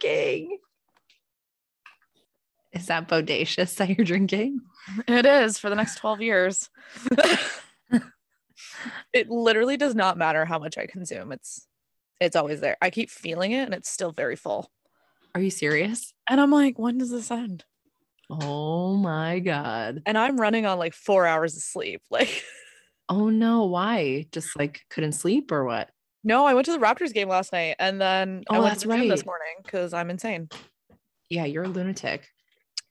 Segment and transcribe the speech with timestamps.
[0.00, 0.58] drinking.
[2.72, 4.60] Is that bodacious that you're drinking?
[5.08, 6.70] It is for the next 12 years.
[9.12, 11.32] it literally does not matter how much I consume.
[11.32, 11.66] It's
[12.20, 12.76] it's always there.
[12.82, 14.70] I keep feeling it and it's still very full.
[15.34, 16.12] Are you serious?
[16.28, 17.64] And I'm like, when does this end?
[18.28, 20.02] Oh my god.
[20.06, 22.02] And I'm running on like 4 hours of sleep.
[22.10, 22.44] Like
[23.08, 24.26] Oh no, why?
[24.30, 25.90] Just like couldn't sleep or what?
[26.22, 28.82] No, I went to the Raptors game last night and then I Oh, went that's
[28.82, 30.50] to the gym this morning because I'm insane.
[31.28, 32.28] Yeah, you're a lunatic.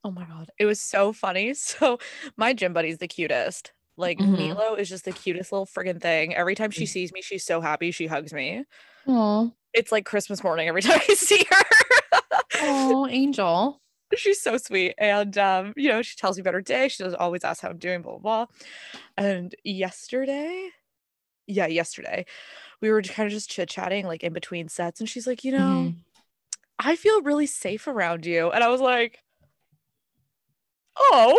[0.04, 1.54] Oh my god, it was so funny.
[1.56, 2.00] So
[2.38, 3.74] my gym buddy's the cutest.
[3.98, 4.56] Like Mhm.
[4.56, 6.34] Milo is just the cutest little friggin' thing.
[6.34, 6.90] Every time she Mm.
[6.90, 7.92] sees me, she's so happy.
[7.92, 8.66] She hugs me.
[9.06, 12.22] Oh, It's like Christmas morning every time I see her.
[12.60, 13.82] oh, Angel.
[14.16, 14.96] she's so sweet.
[14.98, 16.88] And um, you know, she tells me about her day.
[16.88, 18.56] She does always ask how I'm doing, blah blah blah.
[19.18, 20.70] And yesterday,
[21.48, 22.26] yeah, yesterday,
[22.82, 25.94] we were kind of just chit-chatting like in between sets, and she's like, you know,
[25.94, 25.96] Mhm.
[26.80, 28.52] I feel really safe around you.
[28.52, 29.20] And I was like,
[30.98, 31.38] oh.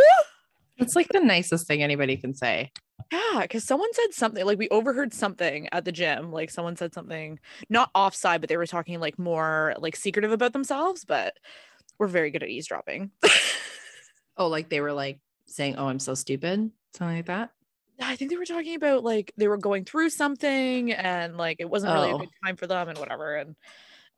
[0.77, 2.73] It's like the nicest thing anybody can say.
[3.13, 6.33] Yeah, because someone said something like we overheard something at the gym.
[6.33, 10.53] Like someone said something not offside, but they were talking like more like secretive about
[10.53, 11.05] themselves.
[11.05, 11.35] But
[11.99, 13.11] we're very good at eavesdropping.
[14.37, 17.51] Oh, like they were like saying, "Oh, I'm so stupid," something like that.
[18.01, 21.69] I think they were talking about like they were going through something and like it
[21.69, 22.19] wasn't really a Oh.
[22.19, 23.37] good time for them and whatever.
[23.37, 23.57] And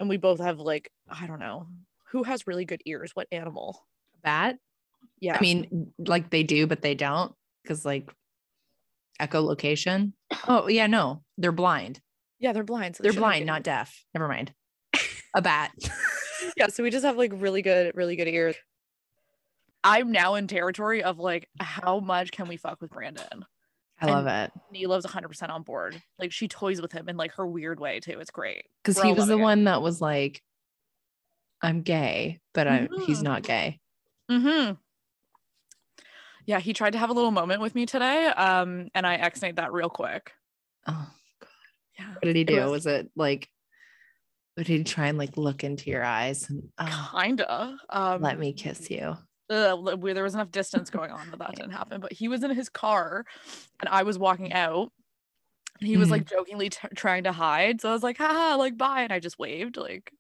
[0.01, 1.67] and we both have like I don't know
[2.11, 3.11] who has really good ears.
[3.15, 3.85] What animal?
[4.23, 4.59] Bat.
[5.21, 8.13] Yeah, I mean, like they do, but they don't because like
[9.21, 10.13] echolocation.
[10.49, 12.01] Oh yeah, no, they're blind.
[12.39, 12.97] yeah, they're blind.
[12.97, 14.05] So they They're shouldn't blind, not deaf.
[14.15, 14.53] Never mind.
[15.35, 15.73] A bat.
[16.57, 18.57] yeah so we just have like really good really good ears
[19.85, 23.45] i'm now in territory of like how much can we fuck with brandon
[24.03, 27.47] I love it Nila's 100% on board like she toys with him in like her
[27.47, 29.41] weird way too it's great because We're he was the it.
[29.41, 30.43] one that was like,
[31.63, 33.25] "I'm gay," but I'm he's Mhm.
[33.25, 33.81] not gay.
[34.31, 34.75] mm-hmm
[36.47, 39.57] yeah he tried to have a little moment with me today um and i x-nayed
[39.57, 40.33] that real quick
[40.89, 41.09] Oh,
[41.41, 41.49] god.
[41.99, 42.61] yeah what did he It do?
[42.63, 43.49] was- Was it like?
[44.57, 48.53] Did he try and like look into your eyes and oh, kinda um let me
[48.53, 49.17] kiss you?
[49.51, 52.51] Uh, there was enough distance going on but that didn't happen but he was in
[52.51, 53.25] his car
[53.81, 54.91] and i was walking out
[55.81, 56.13] and he was Mhm.
[56.13, 59.19] like jokingly t- trying to hide so i was like haha like bye and i
[59.21, 60.13] just waved like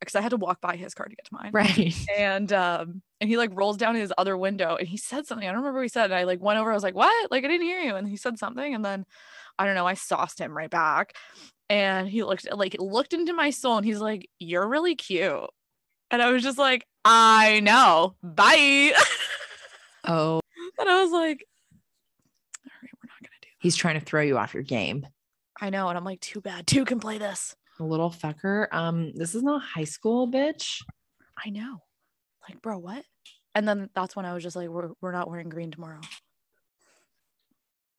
[0.00, 1.94] because i had to walk by his car to get to mine Right.
[2.16, 5.52] and um and he like rolls down his other window and he said something i
[5.52, 7.44] don't remember what he said and i like went over i was like what like
[7.44, 9.04] i didn't hear you and he said something and then
[9.58, 11.14] i don't know i sauced him right back
[11.70, 15.48] and he looked like looked into my soul and he's like you're really cute
[16.10, 18.14] and i was just like i know.
[18.22, 18.92] Bye.
[20.04, 20.40] Oh,
[20.78, 21.44] and i was like
[22.64, 25.06] all right we're not gonna do he's trying to throw you off your game.
[25.60, 26.66] i know and i'm like too bad.
[26.66, 27.54] Two can play this.
[27.80, 28.66] A little fucker.
[28.72, 30.82] Um, this is not high school, bitch.
[31.44, 31.78] i know.
[32.48, 33.04] Like bro what?
[33.54, 36.00] And then that's when i was just like we're, we're not wearing green tomorrow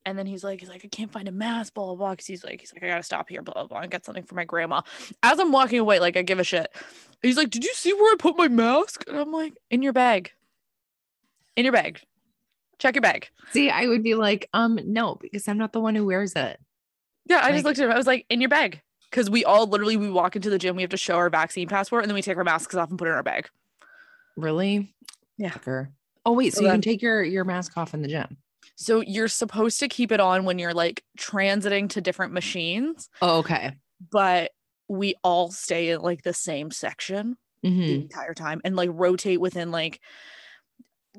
[0.06, 2.26] and then he's like he's like i can't find a mask blah blah blah because
[2.26, 4.36] he's like he's like i gotta stop here blah blah blah and get something for
[4.36, 4.82] my grandma.
[5.22, 6.74] As i'm walking away like i give a shit.
[7.22, 9.04] He's like did you see where i put my mask?
[9.08, 10.32] And i'm like in your bag.
[11.56, 12.02] In your bag.
[12.80, 13.30] Check your bag.
[13.52, 16.60] See, I would be like, um, no, because I'm not the one who wears it.
[17.30, 17.92] yeah i Like- just looked at him.
[17.92, 18.82] I was like in your bag.
[19.10, 21.68] Because we all literally we walk into the gym we have to show our vaccine
[21.68, 23.48] passport and then we take our masks off and put it in our bag.
[24.36, 24.94] Really?
[25.38, 25.56] Yeah.
[26.26, 28.38] Oh wait, so, So you then- can take your your mask off in the gym.
[28.76, 33.40] So you're supposed to keep it on when you're like transiting to different machines, Oh,
[33.40, 33.80] okay.
[34.12, 34.52] but
[34.90, 37.38] we all stay in like the same section
[37.86, 38.02] the Mhm.
[38.02, 40.02] entire time and like rotate within like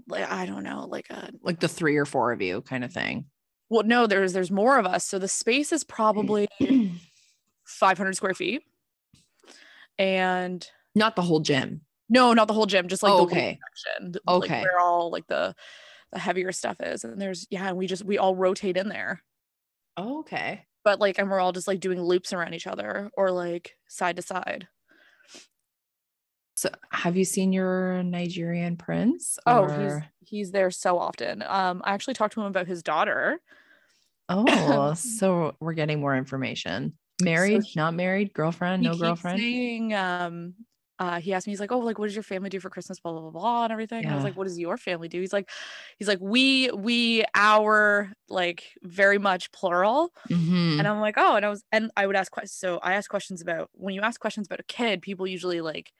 [0.09, 2.93] like I don't know, like a Like the three or four of you kind of
[2.93, 3.27] thing.
[3.71, 5.07] well no, there's there's more of us.
[5.07, 6.49] So the space is probably
[7.65, 8.63] 500 square feet.
[9.99, 11.83] And Not the whole gym.
[12.09, 13.59] no, not the whole gym, just like Oh, the okay.
[13.87, 14.13] section.
[14.13, 14.61] th- like, Okay.
[14.61, 15.55] where all like the
[16.15, 17.05] the heavier stuff is.
[17.05, 19.21] And there's yeah, and we just we all rotate in there.
[19.97, 20.65] Oh, okay.
[20.85, 24.17] but like and we're all just like doing loops around each other or like side
[24.17, 24.67] to side
[26.57, 29.39] So have you seen your Nigerian prince?
[29.47, 33.41] oh he's he's there so often um i actually talked to him about his daughter
[34.29, 36.95] Oh, so we're getting more information.
[37.23, 39.39] Married, he- not married, girlfriend, no girlfriend.
[39.39, 40.55] saying, um
[40.99, 43.01] uh he asked me he's like oh like what does your family do for christmas
[43.01, 45.21] blah blah blah, blah and everything and i was like what does your family do
[45.21, 45.51] he's like
[45.99, 50.79] he's like we we our like very much plural Mhm.
[50.79, 53.11] and i'm like oh and i was and i would ask questions so i ask
[53.11, 55.93] questions about when you ask questions about a kid people usually like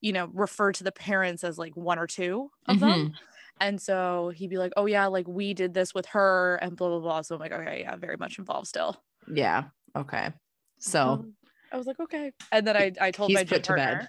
[0.00, 3.18] you know refer to the parents as like one or two of them Mhm.
[3.60, 6.88] And so he'd be like, "Oh yeah, like we did this with her," and blah
[6.90, 7.22] blah blah.
[7.22, 9.70] So I'm like, "Okay, yeah, very much involved still." Yeah.
[9.94, 10.32] Okay.
[10.78, 11.36] So Um,
[11.72, 14.08] I was like, "Okay," and then I I told he's my gym put to bed.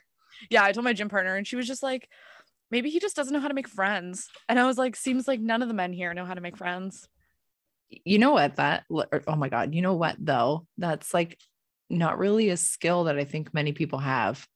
[0.49, 2.09] Yeah, I told my gym partner, and she was just like,
[2.71, 4.27] maybe he just doesn't know how to make friends.
[4.49, 6.57] And I was like, seems like none of the men here know how to make
[6.57, 7.07] friends.
[7.89, 8.57] You know what?
[8.57, 9.73] That, er, oh my God.
[9.73, 10.67] You know what, though?
[10.77, 11.37] That's like
[11.89, 14.47] not really a skill that I think many people have.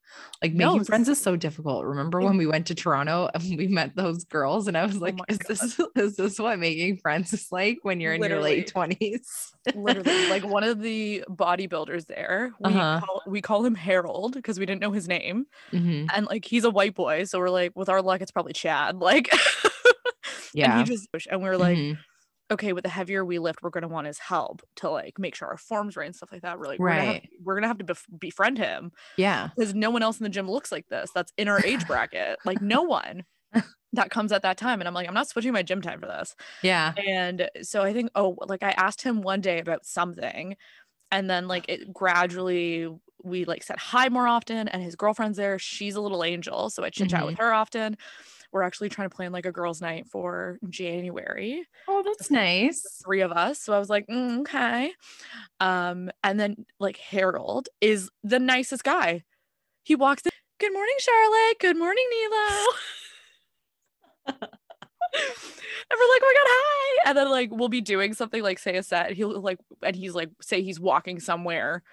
[0.43, 1.85] Like making No, friends is so difficult.
[1.85, 5.15] Remember when we went to Toronto and we met those girls and I was like,
[5.19, 8.67] Oh is this is this what making friends is like when you're in your late
[8.67, 9.53] 20s?
[9.73, 12.99] Literally, like one of the bodybuilders there, we, Uh-huh.
[12.99, 15.45] call, we call him Harold because we didn't know his name.
[15.71, 16.13] Mhm.
[16.15, 17.25] And like he's a white boy.
[17.25, 18.97] So we're like, with our luck, it's probably Chad.
[18.97, 19.29] Like,
[20.53, 20.65] Yeah.
[20.65, 21.99] And, he just, and we were like, Mhm.
[22.51, 25.47] Okay, with the heavier we lift, we're gonna want his help to like make sure
[25.47, 26.59] our form's right and stuff like that.
[26.59, 27.29] We're like, we're gonna have, Right.
[27.43, 29.49] we're gonna have to bef- befriend him yeah.
[29.55, 31.11] because no one else in the gym looks like this.
[31.15, 32.39] That's in our age bracket.
[32.45, 33.23] Like no one
[33.93, 34.79] that comes at that time.
[34.79, 36.35] And I'm like, I'm not switching my gym time for this.
[36.61, 36.93] Yeah.
[36.95, 40.55] And so I think, oh, like I asked him one day about something,
[41.11, 42.87] and then like it gradually
[43.23, 44.67] we like said hi more often.
[44.67, 45.59] And his girlfriend's there.
[45.59, 47.43] She's a little angel, so I chit chat with mm-hmm.
[47.43, 47.97] her often.
[48.51, 52.85] We're actually trying to plan like a girls' night for January, Oh, that's nice.
[53.03, 53.59] three of us.
[53.61, 54.91] So I was like, "Mm, okay.
[55.59, 59.23] Um, and then like Harold is the nicest guy.
[59.83, 60.31] He walks in.
[60.59, 61.59] Good morning, Charlotte.
[61.59, 62.65] Good morning, Nilo.
[65.13, 67.09] And we're like, oh my god, hi.
[67.09, 69.11] And then like we'll be doing something like say a set.
[69.11, 71.83] He'll like and he's like say he's walking somewhere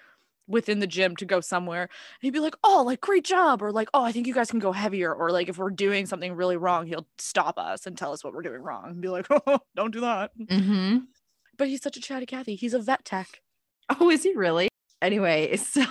[0.49, 1.83] within the gym to go somewhere.
[1.83, 1.89] And
[2.21, 3.61] he'd be like, oh, like great job.
[3.61, 5.13] Or like, oh, I think you guys can go heavier.
[5.13, 8.33] Or like if we're doing something really wrong, he'll stop us and tell us what
[8.33, 10.31] we're doing wrong and be like, oh, don't do that.
[10.49, 10.97] hmm
[11.57, 12.55] But he's such a chatty Cathy.
[12.55, 13.41] He's a vet tech.
[13.99, 14.67] Oh, is he really?
[15.01, 15.83] Anyway, so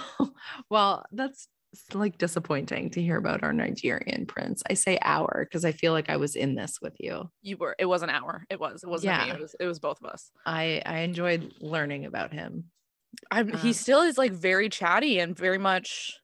[0.68, 1.48] well, that's
[1.92, 4.62] like disappointing to hear about our Nigerian prince.
[4.68, 7.30] I say our because I feel like I was in this with you.
[7.42, 8.44] You were, it was an hour.
[8.50, 9.26] It was, it wasn't me.
[9.28, 9.34] Yeah.
[9.34, 10.30] It was, it was both of us.
[10.46, 12.64] I I enjoyed learning about him.
[13.30, 16.18] I'm, he Um, still is like very chatty and very much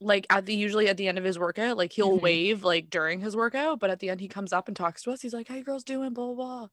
[0.00, 2.22] like at the usually at the end of his workout, like he'll Mhm.
[2.22, 5.10] wave like during his workout, but at the end he comes up and talks to
[5.10, 5.22] us.
[5.22, 6.68] He's like, "How you girls doing?" Blah blah blah.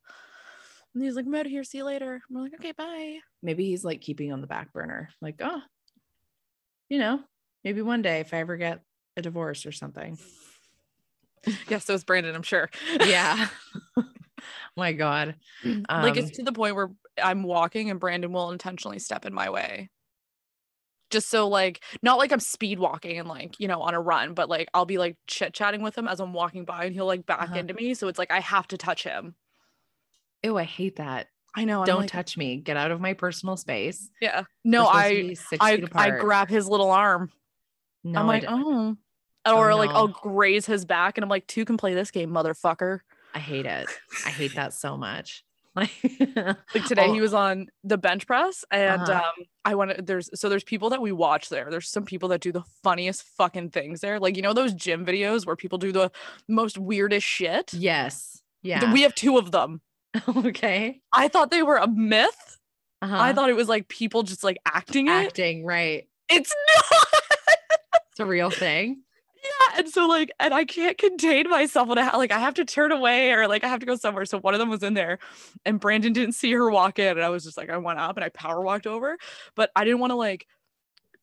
[0.94, 1.64] And he's like, "I'm out of here.
[1.64, 4.74] See you later." And we're like, "Okay, bye." Maybe he's like keeping on the back
[4.74, 5.10] burner.
[5.22, 5.62] Like, oh,
[6.90, 7.22] you know,
[7.64, 8.82] maybe one day if I ever get
[9.18, 10.18] a divorce or something.
[11.68, 12.34] Yes, so it's Brandon.
[12.36, 12.70] I'm sure.
[13.02, 13.50] Yeah.
[14.78, 15.36] My God.
[15.64, 16.90] like Um, it's to the point where
[17.22, 19.90] I'm walking and Brandon will intentionally step in my way.
[21.10, 24.34] Just so like not like I'm speed walking and like, you know, on a run,
[24.34, 27.06] but like I'll be like chit chatting with him as I'm walking by and he'll
[27.06, 27.60] like back Uh-huh.
[27.60, 27.94] into me.
[27.94, 29.36] So it's like I have to touch him.
[30.44, 31.28] Ew, I hate that.
[31.56, 31.86] I know.
[31.86, 32.58] Don't like, touch me.
[32.58, 34.10] Get out of my personal space.
[34.20, 34.46] Yeah.
[34.64, 35.74] No, We're supposed to I
[36.06, 37.32] I I grab his little arm.
[38.04, 38.98] No, I'm like, oh.
[39.46, 42.32] Oh, Or like I'll graze his back and I'm like, two can play this game,
[42.32, 43.02] motherfucker.
[43.36, 43.88] I hate it.
[44.26, 45.44] I hate that so much.
[45.76, 45.92] Like,
[46.76, 49.14] Like today Oh, he was on the bench press and Uh-huh.
[49.40, 51.70] um I want to there's so there's people that we watch there.
[51.72, 54.20] There's some people that do the funniest fucking things there.
[54.20, 56.12] Like you know those gym videos where people do the
[56.48, 57.74] most weirdest shit?
[57.74, 58.42] Yes.
[58.62, 58.94] Yeah.
[58.94, 59.82] We have two of them.
[60.28, 61.02] okay.
[61.12, 62.58] I thought they were a myth.
[63.02, 63.18] Uh-huh.
[63.20, 65.12] I thought it was like people just like acting it.
[65.12, 66.08] acting right.
[66.30, 67.08] It's not.
[68.12, 69.02] It's a real thing.
[69.44, 72.66] Yeah, and so like, and I can't contain myself when I like I have to
[72.66, 74.26] turn away or like I have to go somewhere.
[74.26, 75.20] So one of them was in there,
[75.66, 78.16] and Brandon didn't see her walk in, and I was just like, I went up
[78.16, 79.18] and I power walked over,
[79.56, 80.48] but I didn't want to like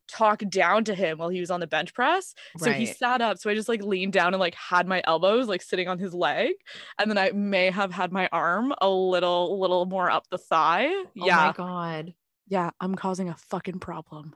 [0.08, 2.34] talk down to him while he was on the bench press.
[2.58, 3.38] So he sat up.
[3.38, 6.12] So I just like leaned down and like had my elbows like sitting on his
[6.12, 6.52] leg,
[6.98, 10.88] and then I may have had my arm a little, little more up the thigh.
[10.88, 12.14] Oh yeah, my God.
[12.48, 14.34] yeah, I'm causing a fucking problem.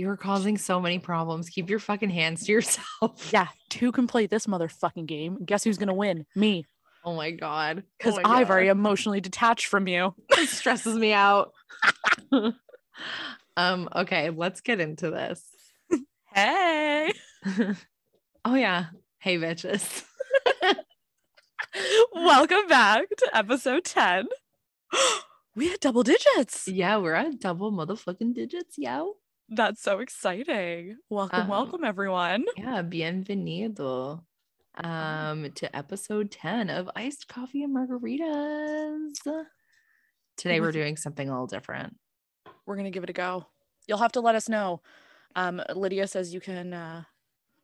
[0.00, 1.50] You're causing so many problems.
[1.50, 3.30] Keep your fucking hands to yourself.
[3.30, 5.36] Yeah, two can play this motherfucking game.
[5.44, 6.24] Guess who's gonna win?
[6.34, 6.64] Me.
[7.04, 7.84] Oh my God.
[7.98, 10.14] because Oh I'm very emotionally detached from you.
[10.30, 11.52] it stresses me out.
[12.32, 15.44] um, okay, let's get into this.
[16.32, 17.12] Hey,
[18.44, 18.86] oh yeah.
[19.18, 20.04] Hey bitches.
[22.14, 24.28] welcome back to episode 10.
[25.56, 26.68] we had double digits.
[26.68, 29.16] Yeah, we're at double motherfucking digits, yo.
[29.50, 30.96] That's so exciting.
[31.08, 32.44] Welcome, Um, welcome, everyone.
[32.56, 34.22] Yeah, bienvenido
[34.76, 39.14] um to episode 10 of iced coffee and margaritas.
[40.36, 41.96] Today we're doing something a little different.
[42.64, 43.46] We're going to give it a go.
[43.88, 44.80] You'll have to let us know.
[45.34, 47.02] Um, Lydia says you can uh,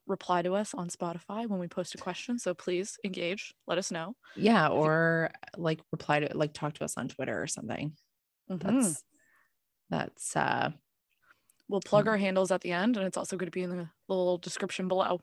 [0.09, 2.38] reply to us on Spotify when we post a question.
[2.40, 3.55] So please engage.
[3.69, 4.16] Let us know.
[4.35, 7.97] Yeah, or like reply to like talk to us on Twitter or something.
[8.50, 8.59] Mhm.
[8.61, 9.05] That's
[9.88, 10.71] that's uh
[11.69, 12.09] We'll plug Mm.
[12.09, 14.89] our handles at the end, and it's also going to be in the little description
[14.89, 15.21] below.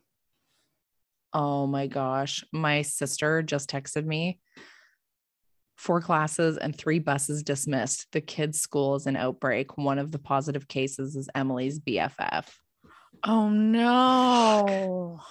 [1.35, 2.43] oh my gosh.
[2.51, 4.39] My sister just texted me.
[5.77, 8.07] Four classes and three buses dismissed.
[8.11, 9.75] The kids' school is an outbreak.
[9.77, 12.45] One of the positive cases is Emily's BFF.
[13.23, 15.19] Oh no.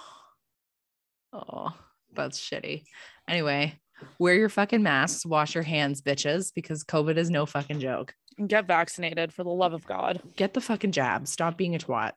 [1.35, 1.73] Oh,
[2.13, 2.83] that's shitty.
[3.27, 3.79] Anyway,
[4.19, 8.13] wear your fucking masks, wash your hands, bitches, because COVID is no fucking joke.
[8.47, 10.21] Get vaccinated for the love of God.
[10.35, 11.27] Get the fucking jab.
[11.27, 12.13] Stop being a twat.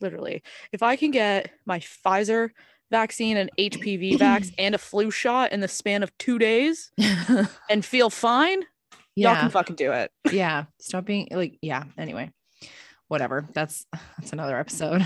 [0.00, 0.42] Literally.
[0.72, 2.50] If I can get my Pfizer
[2.90, 6.90] vaccine and HPV vax and a flu shot in the span of two days
[7.70, 8.64] and feel fine,
[9.14, 10.10] y'all can fucking do it.
[10.32, 10.64] yeah.
[10.80, 11.84] Stop being like, yeah.
[11.98, 12.30] Anyway,
[13.08, 13.46] whatever.
[13.52, 13.86] That's
[14.18, 15.04] that's another episode.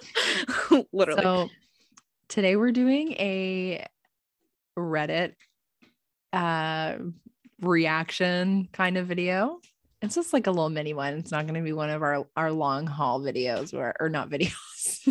[0.92, 1.22] Literally.
[1.22, 1.48] So
[2.28, 3.86] today we're doing a
[4.78, 5.34] Reddit
[6.32, 6.94] uh
[7.60, 9.60] reaction kind of video.
[10.02, 11.14] It's just like a little mini one.
[11.14, 14.30] It's not going to be one of our our long haul videos where or not
[14.30, 15.06] videos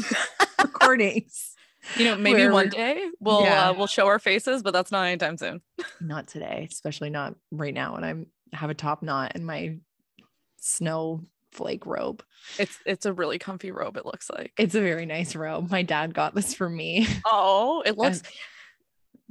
[0.59, 1.53] recordings.
[1.95, 3.69] you know, maybe where one day we'll Yeah.
[3.69, 5.61] uh, we'll show our faces, but that's not anytime soon.
[6.01, 9.77] Not today, especially not right now when I'm have a top knot in my
[10.59, 12.23] snowflake robe.
[12.57, 14.53] It's it's a really comfy robe, it looks like.
[14.57, 15.69] It's a very nice robe.
[15.69, 17.07] My dad got this for me.
[17.25, 18.23] Oh, it looks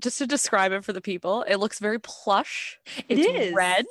[0.01, 2.79] just to describe it for the people, it looks very plush.
[3.09, 3.55] It it's is.
[3.55, 3.87] red.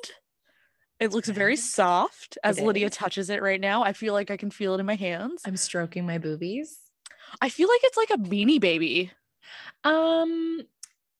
[1.00, 3.84] It looks very soft as Lydia touches it right now.
[3.84, 5.44] I feel like I can feel it in my hands.
[5.46, 6.76] I'm stroking my boobies.
[7.40, 9.12] I feel like it's like a beanie baby.
[9.84, 10.62] Um,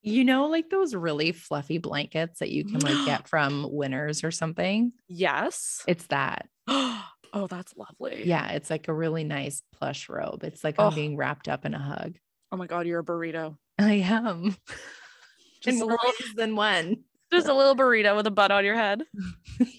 [0.02, 4.32] you know, like those really fluffy blankets that you can like get from Winners or
[4.32, 4.94] something.
[5.08, 5.84] Yes.
[5.88, 6.48] It's that.
[6.68, 8.24] oh, that's lovely.
[8.26, 10.44] Yeah, it's like a really nice plush robe.
[10.44, 10.96] It's like I'm Oh.
[10.96, 12.16] being wrapped up in a hug.
[12.52, 13.58] Oh my god, you're a burrito.
[13.80, 14.56] I am.
[15.62, 16.98] Just in a more little, than one.
[17.32, 19.04] just a little burrito with a butt on your head.
[19.60, 19.70] this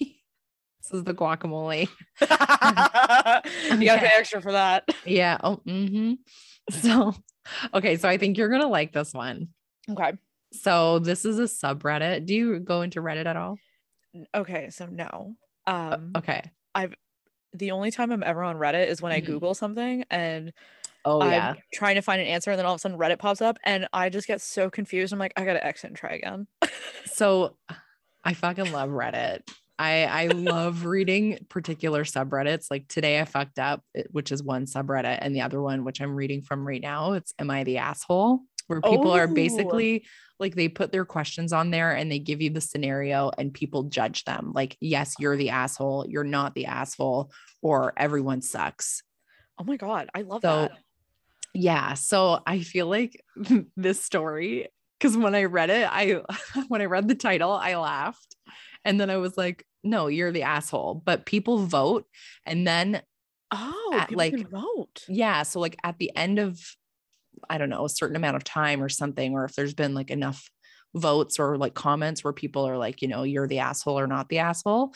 [0.91, 1.87] is the guacamole.
[2.21, 2.27] you
[3.85, 4.83] gotta pay extra for that.
[5.05, 5.37] Yeah.
[5.41, 6.13] Oh, mm-hmm.
[6.81, 7.15] So,
[7.73, 7.95] okay.
[7.95, 9.47] So I think you're gonna like this one.
[9.89, 10.11] Okay.
[10.51, 12.25] So this is a subreddit.
[12.25, 13.57] Do you go into Reddit at all?
[14.35, 14.69] Okay.
[14.69, 15.35] So no.
[15.65, 16.43] Um okay.
[16.75, 16.93] I've
[17.53, 19.25] the only time I'm ever on Reddit is when I Mhm.
[19.27, 20.51] Google something and
[21.05, 21.53] Oh I'm yeah.
[21.73, 23.87] trying to find an answer and then all of a sudden Reddit pops up and
[23.93, 25.13] I just get so confused.
[25.13, 26.47] I'm like, I gotta exit and try again.
[27.05, 27.57] So
[28.23, 29.41] I fucking love Reddit.
[29.77, 32.67] I I love reading particular subreddits.
[32.69, 36.15] Like today I fucked up, which is one subreddit, and the other one, which I'm
[36.15, 38.41] reading from right now, it's Am I the Asshole?
[38.67, 39.33] Where people are Oh.
[39.33, 40.05] basically
[40.39, 43.83] like they put their questions on there and they give you the scenario and people
[43.83, 44.51] judge them.
[44.53, 49.01] Like, yes, you're the asshole, you're not the asshole, or everyone sucks.
[49.57, 50.71] Oh my god, I love So that.
[51.53, 53.23] Yeah, so I feel like
[53.77, 54.67] this story
[54.99, 56.21] because when I read it, I
[56.67, 58.35] when I read the title, I laughed,
[58.85, 62.05] and then I was like, "No, you're the asshole." But people vote,
[62.45, 63.01] and then
[63.51, 65.03] Oh, at, like- vote.
[65.07, 66.59] yeah, so like at the end of
[67.49, 70.11] I don't know a certain amount of time or something, or if there's been like
[70.11, 70.49] enough
[70.95, 74.29] votes or like comments where people are like, you know, you're the asshole or not
[74.29, 74.93] the asshole,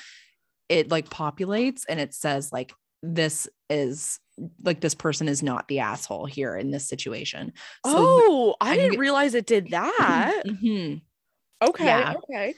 [0.70, 4.20] it like populates and it says like this is
[4.64, 7.54] like this person is not the asshole here in this situation.
[7.86, 10.44] So oh, I didn't realize it did that.
[10.48, 11.02] Mhm.
[11.62, 11.86] Okay.
[11.86, 12.16] Yeah.
[12.30, 12.54] Okay.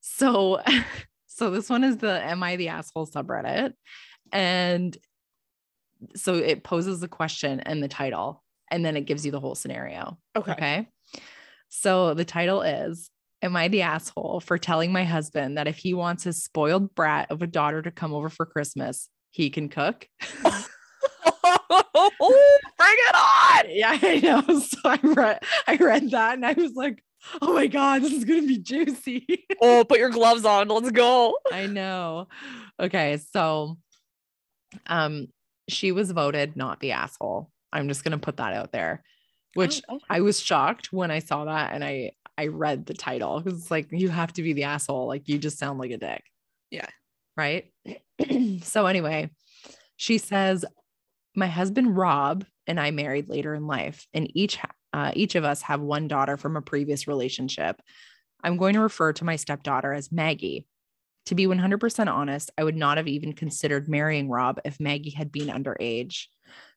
[0.00, 0.60] So,
[1.26, 3.72] so this one is the Am I the Asshole subreddit.
[4.32, 4.96] And
[6.14, 9.54] so it poses the question and the title, and then it gives you the whole
[9.54, 10.18] scenario.
[10.36, 10.52] Okay.
[10.52, 10.88] Okay.
[11.68, 13.10] So the title is
[13.42, 17.30] Am I the asshole for telling my husband that if he wants his spoiled brat
[17.30, 20.06] of a daughter to come over for Christmas, he can cook?
[22.78, 23.64] Bring it on.
[23.68, 24.60] yeah, I know.
[24.60, 27.02] So I read I read that and I was like,
[27.42, 29.26] oh my God, this is gonna be juicy.
[29.60, 30.68] Oh, put your gloves on.
[30.68, 31.36] Let's go.
[31.52, 32.28] I know.
[32.78, 33.78] Okay, so
[34.86, 35.28] um
[35.68, 37.50] she was voted not the asshole.
[37.72, 39.04] I'm just going to put that out there.
[39.54, 40.04] Which Oh, okay.
[40.10, 43.70] I was shocked when I saw that and I I read the title cuz it's
[43.70, 46.22] like you have to be the asshole like you just sound like a dick.
[46.70, 46.88] Yeah.
[47.36, 47.72] Right?
[48.62, 49.30] so anyway,
[49.96, 50.64] she says
[51.34, 54.58] my husband Rob and I married later in life and each
[54.92, 57.80] uh, each of us have one daughter from a previous relationship.
[58.42, 60.66] I'm going to refer to my stepdaughter as Maggie.
[61.26, 65.30] To be 100% honest, I would not have even considered marrying Rob if Maggie had
[65.30, 66.24] been underage.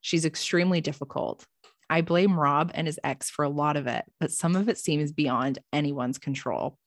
[0.02, 1.44] She's extremely difficult.
[1.90, 4.78] I blame Rob and his ex for a lot of it, but some of it
[4.78, 6.78] seems beyond anyone's control.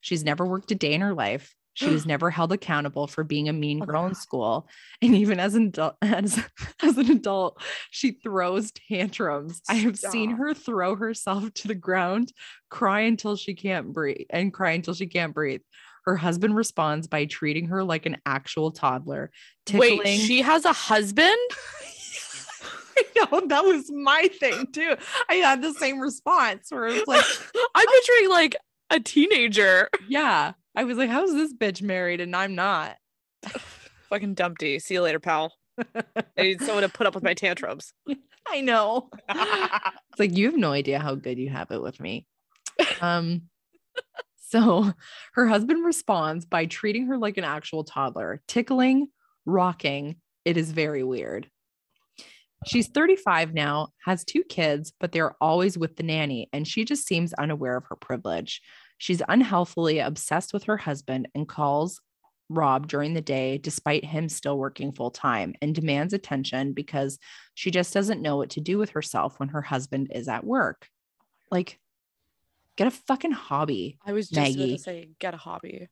[0.00, 1.54] She's never worked a day in her life.
[1.74, 4.68] She was never held accountable for being a mean Oh girl in school.
[5.00, 6.38] And even as an adult, as,
[6.82, 7.60] as an adult,
[7.90, 9.62] she throws tantrums.
[9.68, 12.32] I have seen her throw herself to the ground,
[12.70, 15.62] cry until she can't breathe, and cry until she can't breathe.
[16.04, 19.30] Her husband responds by treating her like an actual toddler.
[19.72, 21.30] Wait, she has a husband?
[22.96, 24.96] I know that was my thing too.
[25.28, 27.24] I had the same response where it's like,
[27.74, 28.00] I'm oh.
[28.00, 28.56] picturing like
[28.90, 29.88] a teenager.
[30.08, 30.52] yeah.
[30.74, 32.96] I was like, how's this bitch married and I'm not?
[34.08, 34.78] Fucking Dumpty.
[34.78, 35.52] See you later, pal.
[35.78, 37.92] I need someone to put up with my tantrums.
[38.48, 39.08] I know.
[39.28, 42.26] It's like you have no idea how good you have it with me.
[43.00, 43.42] Um
[44.36, 44.92] so
[45.34, 49.08] her husband responds by treating her like an actual toddler, tickling,
[49.46, 50.16] rocking.
[50.44, 51.48] It is very weird.
[52.66, 57.06] She's 35 now, has two kids, but they're always with the nanny, and she just
[57.06, 58.60] seems unaware of her privilege.
[59.02, 62.00] She's unhealthily obsessed with her husband and calls
[62.48, 67.18] Rob during the day, despite him still working full time, and demands attention because
[67.54, 70.86] she just doesn't know what to do with herself when her husband is at work.
[71.50, 71.80] Like,
[72.76, 73.98] get a fucking hobby.
[74.06, 74.76] I was just going Maggie.
[74.76, 75.88] to say, get a hobby,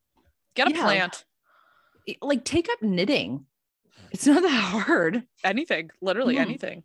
[0.54, 0.82] get a Yeah.
[0.84, 1.24] plant,
[2.22, 3.44] Like, take up knitting.
[4.12, 4.48] It's not that
[4.86, 5.26] hard.
[5.42, 6.40] anything, literally Mhm.
[6.42, 6.84] anything.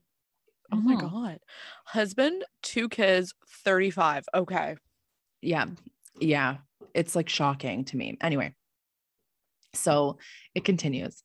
[0.71, 1.01] Oh my Mhm.
[1.01, 1.39] God.
[1.85, 4.25] Husband, two kids, 35.
[4.33, 4.77] Okay.
[5.41, 5.67] yeah
[6.19, 6.57] yeah
[6.93, 8.17] it's like shocking to me.
[8.21, 8.53] Anyway
[9.73, 10.17] so
[10.53, 11.21] it continues.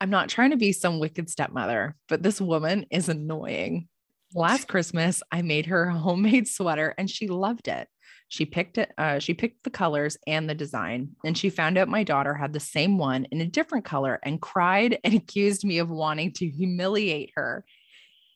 [0.00, 3.88] I'm not trying to be some wicked stepmother but this woman is annoying.
[4.34, 7.88] Last christmas i made her a homemade sweater and she loved it.
[8.28, 11.88] She picked it uh, she picked the colors and the design and she found out
[11.88, 15.78] my daughter had the same one in a different color and cried and accused me
[15.78, 17.64] of wanting to humiliate her.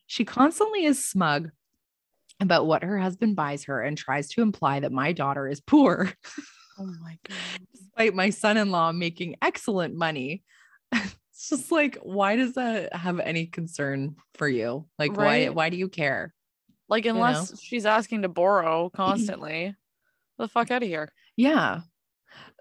[0.06, 1.50] She constantly is smug
[2.40, 6.10] about what her husband buys her and tries to imply that my daughter is poor,
[6.78, 7.36] Oh my God.
[7.74, 10.42] despite my son in law making excellent money.
[10.92, 14.86] it's just like, why does that have any concern for you?
[14.98, 15.54] Like, why, Right.
[15.54, 16.34] why do you care?
[16.88, 17.10] Like, know?
[17.12, 19.74] unless she's asking to borrow constantly,
[20.38, 21.12] the fuck out of here.
[21.36, 21.80] Yeah.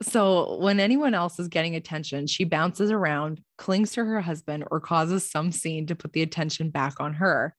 [0.01, 4.79] So when anyone else is getting attention, she bounces around, clings to her husband, or
[4.79, 7.55] causes some scene to put the attention back on her.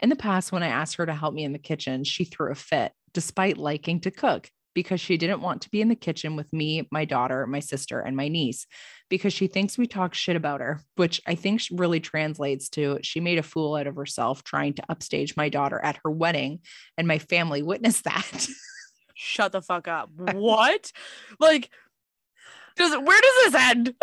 [0.00, 2.50] In the past, when I asked her to help me in the kitchen, she threw
[2.50, 6.36] a fit, despite liking to cook, because she didn't want to be in the kitchen
[6.36, 8.66] with me, my daughter, my sister, and my niece,
[9.10, 13.20] because she thinks we talk shit about her, which I think really translates to she
[13.20, 16.60] made a fool out of herself trying to upstage my daughter at her wedding,
[16.96, 18.48] and my family witnessed that.
[19.14, 20.08] Shut the fuck up.
[20.14, 20.92] What?
[21.38, 21.70] like,
[22.76, 23.94] does where does this end?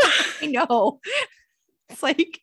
[0.42, 1.00] I know.
[1.90, 2.42] It's like,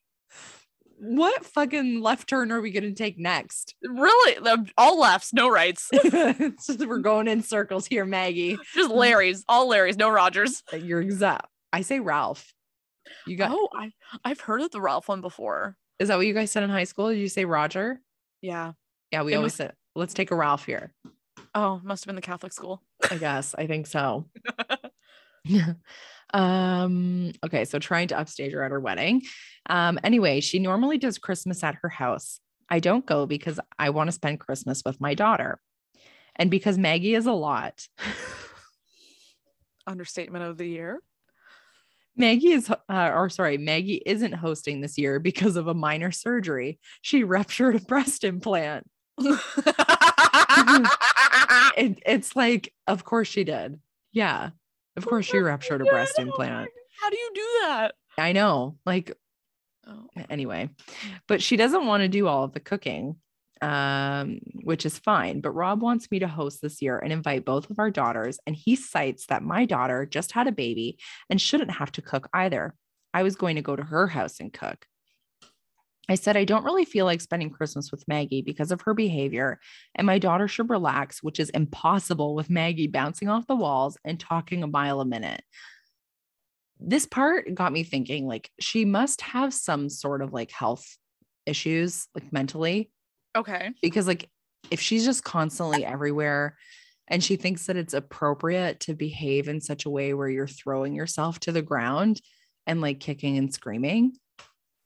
[1.05, 3.75] what fucking left turn are we going to take next?
[3.83, 4.37] really?
[4.79, 5.91] All lefts, no rights.
[6.79, 8.57] we're going in circles here, Maggie.
[8.75, 10.63] Just Larry's, all Larry's, no Rogers.
[10.73, 11.47] Uh, you're exact.
[11.73, 12.53] I say Ralph.
[13.27, 13.93] You got, oh, I
[14.25, 15.77] I've heard of the Ralph one before.
[15.99, 17.11] is that what you guys said in high school?
[17.11, 18.01] Did you say Roger?
[18.41, 18.73] Yeah.
[19.13, 20.93] Yeah, we It always said, let's take a Ralph here.
[21.55, 22.83] Oh, must have been the Catholic school.
[23.11, 23.55] I guess.
[23.57, 24.27] I think so.
[26.35, 29.23] um okay so trying to upstage her at her wedding.
[29.71, 32.41] Um anyway she normally does christmas at her house.
[32.69, 35.61] I don't go because i want to spend christmas with my daughter.
[36.37, 37.87] And because maggie is a lot.
[39.87, 41.01] Understatement of the year.
[42.17, 46.81] maggie is uh, or sorry maggie isn't hosting this year because of a minor surgery.
[47.01, 48.91] She ruptured a breast implant.
[51.77, 53.81] It, it's like of course she did.
[54.13, 54.51] Yeah
[54.97, 56.69] of course she ruptured a breast implant
[57.01, 57.95] How do you do that?
[58.19, 59.13] i know like
[59.87, 60.07] Oh.
[60.31, 60.71] anyway
[61.29, 63.17] but she doesn't want to do all of the cooking
[63.61, 67.69] um which is fine but rob wants me to host this year and invite both
[67.69, 71.71] of our daughters and he cites that my daughter just had a baby and shouldn't
[71.71, 72.75] have to cook either
[73.13, 74.87] i was going to go to her house and cook
[76.09, 79.59] I said, I don't really feel like spending Christmas with Maggie because of her behavior,
[79.95, 84.21] and my daughter should relax, which is impossible with Maggie bouncing off the walls and
[84.21, 85.43] talking a mile a minute
[86.81, 90.97] this part got me thinking like she must have some sort of like health
[91.47, 92.91] issues like mentally
[93.37, 93.71] Okay.
[93.81, 94.29] because like
[94.71, 96.57] if she's just constantly everywhere
[97.09, 100.95] and she thinks that it's appropriate to behave in such a way where you're throwing
[100.95, 102.21] yourself to the ground
[102.67, 104.13] and like kicking and screaming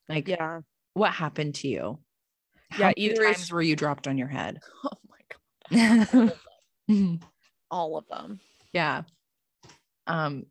[0.08, 0.60] like Yeah.
[0.98, 1.98] What happened to you
[2.72, 5.76] Yeah, How many either is- times were you dropped on your head Oh my
[6.18, 6.32] god.
[6.90, 7.22] Mhm.
[7.70, 8.40] All of them.
[8.72, 9.02] yeah
[10.06, 10.46] um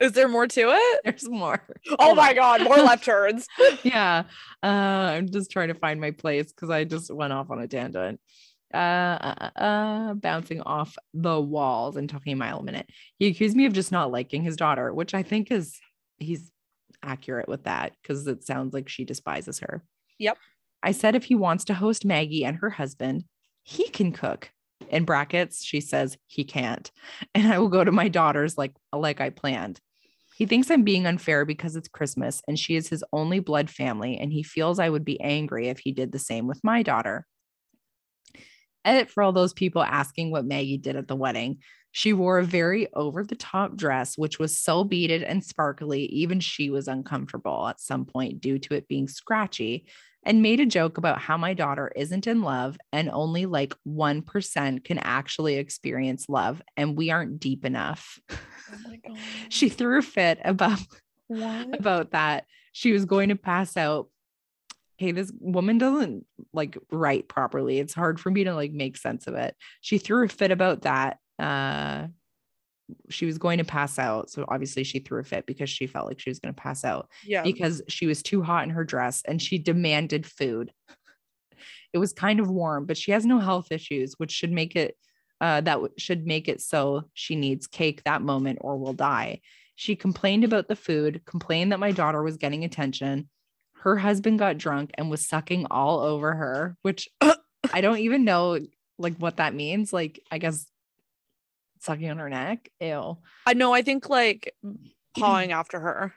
[0.00, 1.00] Is there more to it?
[1.04, 1.62] there's more
[1.98, 3.46] Oh my god, more left turns.
[3.82, 4.22] yeah.
[4.62, 7.68] Uh, I'm just trying to find my place because I just went off on a
[7.68, 8.18] tangent.
[8.72, 12.88] Uh, uh, uh, bouncing off the walls and talking a mile a minute.
[13.18, 15.78] He accused me of just not liking his daughter, which I think is
[16.18, 16.50] he's
[17.02, 19.82] accurate with that because it sounds like she despises her.
[20.18, 20.38] Yep.
[20.82, 23.24] I said if he wants to host Maggie and her husband,
[23.62, 24.50] he can cook.
[24.88, 26.90] In brackets, she says he can't,
[27.34, 29.80] and I will go to my daughter's like like I planned.
[30.36, 34.16] He thinks I'm being unfair because it's Christmas and she is his only blood family,
[34.16, 37.26] and he feels I would be angry if he did the same with my daughter.
[38.84, 41.58] Edit for all those people asking what Maggie did at the wedding.
[41.92, 46.40] She wore a very over the top dress, which was so beaded and sparkly, even
[46.40, 49.86] she was uncomfortable at some point due to it being scratchy,
[50.22, 54.84] and made a joke about how my daughter isn't in love and only like 1%
[54.84, 58.18] can actually experience love, and we aren't deep enough.
[58.30, 59.16] Oh
[59.48, 60.78] she threw a fit about,
[61.26, 61.74] What?
[61.78, 62.44] about that.
[62.72, 64.08] She was going to pass out.
[64.96, 67.78] Hey, this woman doesn't like write properly.
[67.78, 69.56] It's hard for me to like make sense of it.
[69.80, 72.06] She threw a fit about that uh
[73.08, 74.30] she was going to pass out.
[74.30, 76.84] So obviously she threw a fit because she felt like she was going to pass
[76.84, 77.42] out Yeah.
[77.42, 80.72] because she was too hot in her dress and she demanded food.
[81.92, 84.96] It was kind of warm but she has no health issues which should make it
[85.40, 89.40] uh, that w- should make it so she needs cake that moment or will die.
[89.76, 93.28] She complained about the food complained that my daughter was getting attention.
[93.76, 97.08] Her husband got drunk and was sucking all over her which
[97.72, 98.58] i don't even know
[98.98, 99.92] like what that means.
[99.92, 100.66] Like i guess
[101.80, 103.16] sucking on her neck ew
[103.46, 103.72] I know.
[103.72, 104.54] I think like
[105.18, 106.14] pawing after her.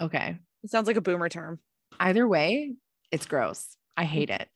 [0.00, 1.58] okay It sounds like a boomer term.
[2.00, 2.72] either way
[3.10, 4.48] it's gross i hate it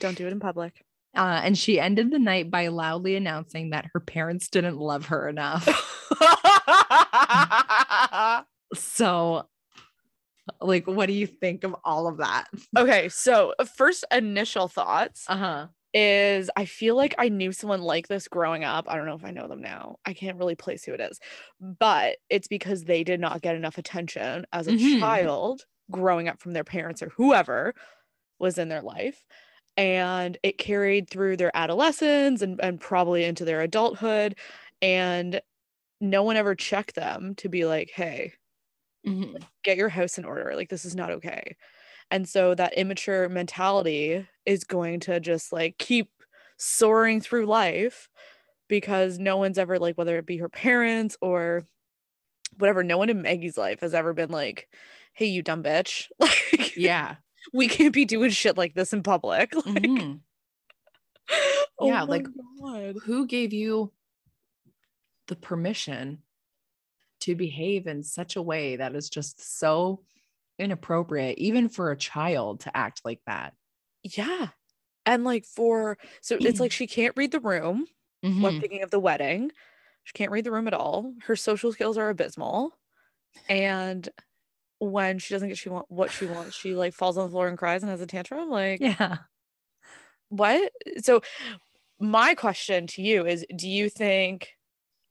[0.00, 0.84] Don't do it in public.
[1.14, 5.28] Uh, and she ended the night by loudly announcing that her parents didn't love her
[5.28, 5.66] enough.
[8.74, 9.46] so,
[10.60, 12.46] like, what do you think of all of that?
[12.76, 13.10] okay.
[13.10, 15.66] So, uh, first initial thoughts Uh huh.
[15.94, 18.86] Is I feel like I knew someone like this growing up.
[18.88, 19.96] I don't know if I know them now.
[20.06, 21.20] I can't really place who it is,
[21.60, 24.74] but it's because they did not get enough attention as a Mhm.
[24.74, 27.74] child growing up from their parents or whoever
[28.38, 29.24] was in their life.
[29.76, 34.36] And it carried through their adolescence and, and probably into their adulthood.
[34.82, 35.40] And
[36.00, 38.34] no one ever checked them to be like, hey,
[39.64, 40.54] get your house in order.
[40.54, 41.56] Like, this is not okay.
[42.12, 46.10] And so that immature mentality is going to just like keep
[46.58, 48.10] soaring through life
[48.68, 51.66] because no one's ever like, whether it be her parents or
[52.58, 54.68] whatever, no one in Maggie's life has ever been like,
[55.14, 56.08] hey, you dumb bitch.
[56.20, 57.16] Like, Yeah.
[57.54, 59.54] we can't be doing shit like this in public.
[59.66, 60.20] Like, Mhm.
[61.78, 62.26] oh Yeah, like,
[62.60, 62.96] God.
[63.04, 63.90] Who gave you
[65.28, 66.18] the permission
[67.20, 70.02] to behave in such a way that is just so
[70.62, 73.54] inappropriate, even for a child to act like that?
[74.02, 74.50] yeah.
[75.06, 77.86] And like for, so it's like she can't read the room.
[78.38, 78.62] when Mhm.
[78.62, 79.52] thinking of the wedding.
[80.04, 81.14] She can't read the room at all.
[81.24, 82.78] Her social skills are abysmal.
[83.48, 84.08] And
[84.80, 87.48] when she doesn't get she want what she wants, she like falls on the floor
[87.48, 88.50] and cries and has a tantrum.
[88.50, 89.24] Like Yeah.
[90.28, 90.72] what?
[91.02, 91.20] So
[92.00, 94.56] my question to you is do you think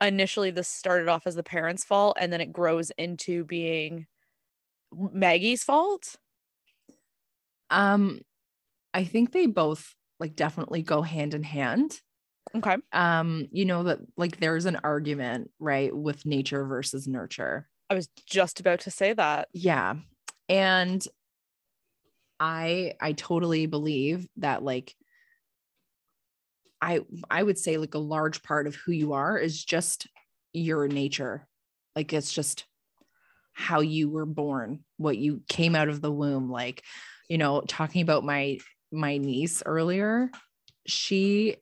[0.02, 4.08] initially this started off as the parents' fault and then it grows into being
[4.93, 6.15] Maggie's fault?
[7.69, 8.19] Um,
[8.93, 11.99] I think they both like definitely go hand in hand.
[12.56, 12.75] Okay.
[12.91, 17.67] Um, you know that like there's an argument, right, with nature versus nurture.
[17.89, 19.47] I was just about to say that.
[19.54, 19.95] Yeah.
[20.49, 21.06] And
[22.39, 24.95] I I totally believe that like
[26.82, 30.08] I I would say like a large part of who you are is just
[30.51, 31.47] your nature.
[31.95, 32.65] Like it's just
[33.54, 36.84] how you were born, what you came out of the womb like,
[37.30, 38.58] you know, talking about my
[38.92, 40.30] my niece earlier,
[40.86, 41.58] she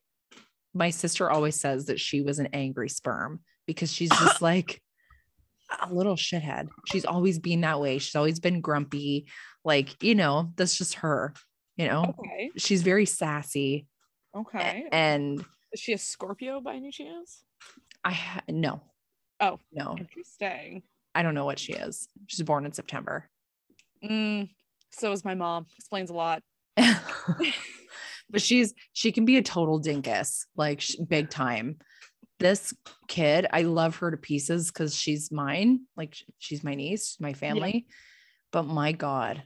[0.73, 4.81] my sister always says that she was an angry sperm because she's just like
[5.81, 6.69] a little shithead.
[6.87, 7.97] She's always been that way.
[7.99, 9.27] She's always been grumpy.
[9.63, 11.33] Like, you know, that's just her,
[11.75, 12.15] you know.
[12.19, 12.51] Okay.
[12.57, 13.87] She's very sassy
[14.35, 14.85] Okay.
[14.91, 17.43] and Is she a Scorpio by any chance?
[18.03, 18.81] I ha- no.
[19.39, 19.59] Oh.
[19.71, 19.95] No.
[19.97, 20.83] Interesting.
[21.15, 22.07] I don't know what she is.
[22.27, 23.29] She's born in September.
[24.03, 24.49] Mm,
[24.91, 25.65] so is my mom.
[25.77, 26.41] Explains a lot.
[28.29, 31.77] but she's she can be a total dinkus, like big time.
[32.39, 32.73] This
[33.07, 35.81] kid, I love her to pieces because she's mine.
[35.97, 37.85] Like she's my niece, my family.
[38.51, 39.43] But my God,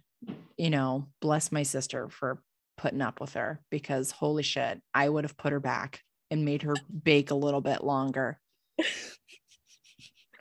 [0.57, 2.41] you know, bless my sister for
[2.77, 6.63] putting up with her because holy shit, I would have put her back and made
[6.63, 8.39] her bake a little bit longer.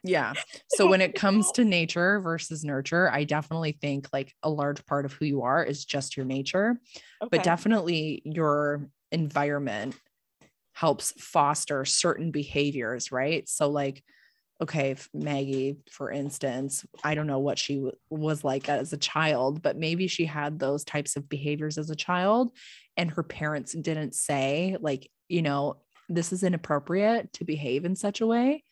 [0.04, 0.34] Yeah.
[0.68, 5.04] So when it comes to nature versus nurture, I definitely think like a large part
[5.04, 6.78] of who you are is just your nature,
[7.20, 9.94] but definitely your environment
[10.74, 13.48] helps foster certain behaviors, right?
[13.48, 14.02] So like
[14.60, 18.96] okay, if Maggie, for instance, I don't know what she w- was like as a
[18.96, 22.52] child, but maybe she had those types of behaviors as a child
[22.96, 28.20] and her parents didn't say like, you know, this is inappropriate to behave in such
[28.20, 28.62] a way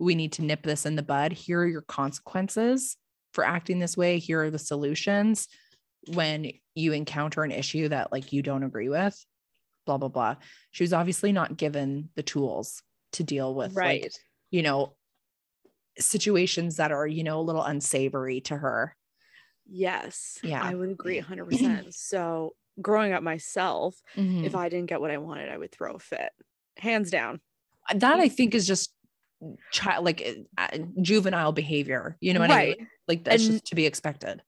[0.00, 1.32] we need to nip this in the bud.
[1.32, 2.96] Here are your consequences
[3.34, 4.18] for acting this way.
[4.18, 5.46] Here are the solutions
[6.14, 9.22] when you encounter an issue that like you don't agree with.
[9.86, 10.36] blah blah blah
[10.70, 12.82] she was obviously not given the tools
[13.12, 14.02] to deal with right.
[14.04, 14.12] like
[14.50, 14.94] you know
[15.98, 18.96] situations that are you know a little unsavory to her
[19.72, 20.40] Yes.
[20.42, 20.62] Yeah.
[20.64, 21.94] I would agree 100%.
[21.94, 24.54] so, growing up myself, if Mhm.
[24.56, 26.32] I didn't get what I wanted, I would throw a fit.
[26.78, 27.40] Hands down.
[27.94, 28.92] that i think is just
[29.70, 30.22] child like
[30.58, 34.42] uh, juvenile behavior you know what i mean like that's And- just to be expected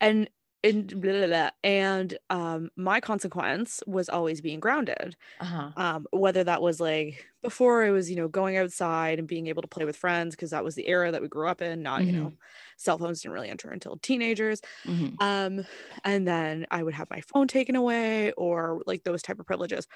[0.00, 0.28] And
[0.64, 1.50] and blah, blah, blah.
[1.62, 5.16] and um my consequence was always being grounded.
[5.40, 9.46] uh-huh Um whether that was like before it was, you know, going outside and being
[9.46, 11.82] able to play with friends because that was the era that we grew up in,
[11.82, 12.34] not, you know,
[12.76, 14.60] cell phones didn't really enter until teenagers.
[14.86, 15.20] Mhm.
[15.20, 15.64] um
[16.04, 19.86] and then i would have my phone taken away or like those type of privileges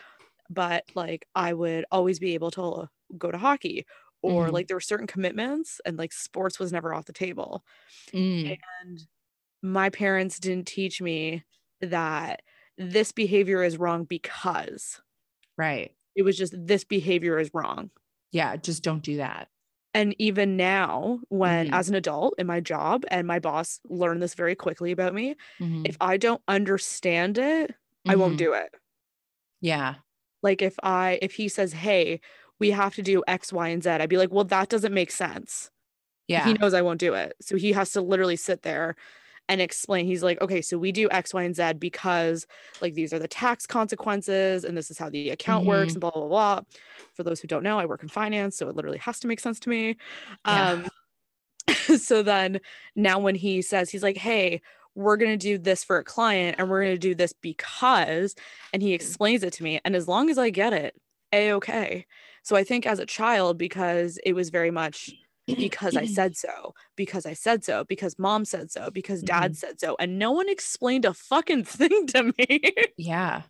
[0.50, 2.88] but like i would always be able to
[3.18, 3.86] go to hockey
[4.22, 4.52] or Mhm.
[4.52, 7.64] like there were certain commitments and like sports was never off the table
[8.12, 8.62] Mm.
[8.80, 9.06] and
[9.62, 11.44] my parents didn't teach me
[11.80, 12.42] that
[12.78, 15.00] this behavior is wrong because
[15.56, 17.90] right it was just this behavior is wrong
[18.30, 19.48] yeah just don't do that
[19.94, 21.72] and even now when Mhm.
[21.72, 25.36] as an adult in my job and my boss learned this very quickly about me
[25.58, 25.84] Mhm.
[25.84, 27.74] if i don't understand it
[28.08, 28.36] I won't Mhm.
[28.36, 28.74] do it.
[29.60, 30.02] yeah
[30.42, 32.20] Like if I if he says, "Hey,
[32.62, 35.12] we have to do X, Y, and Z," I'd be like, "Well, that doesn't make
[35.12, 35.70] sense."
[36.28, 37.34] yeah He knows I won't do it.
[37.42, 38.96] So he has to literally sit there
[39.48, 40.06] and explain.
[40.06, 42.46] He's like, "Okay, so we do X, Y, and Z because
[42.80, 45.96] like these are the tax consequences and this is how the account works Mhm.
[45.96, 46.62] and blah blah blah."
[47.14, 49.40] For those who don't know, I work in finance, so it literally has to make
[49.40, 49.96] sense to me.
[50.44, 50.68] Yeah.
[50.68, 50.90] Um
[51.98, 52.60] so then
[52.96, 54.60] now when he says he's like, "Hey,
[54.94, 58.34] we're going to do this for a client and we're going to do this because
[58.72, 61.00] and he explains it to me and as long as I get it,
[61.32, 62.06] a okay.
[62.42, 65.10] So I think as a child because it was very much
[65.46, 69.78] because I said so, because I said so, because mom said so, because dad said
[69.80, 72.60] so and no one explained a fucking thing to me.
[72.96, 73.42] yeah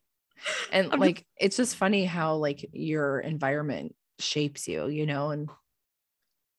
[0.73, 5.31] and I'm just- like it's just funny how like your environment shapes you you know
[5.31, 5.49] and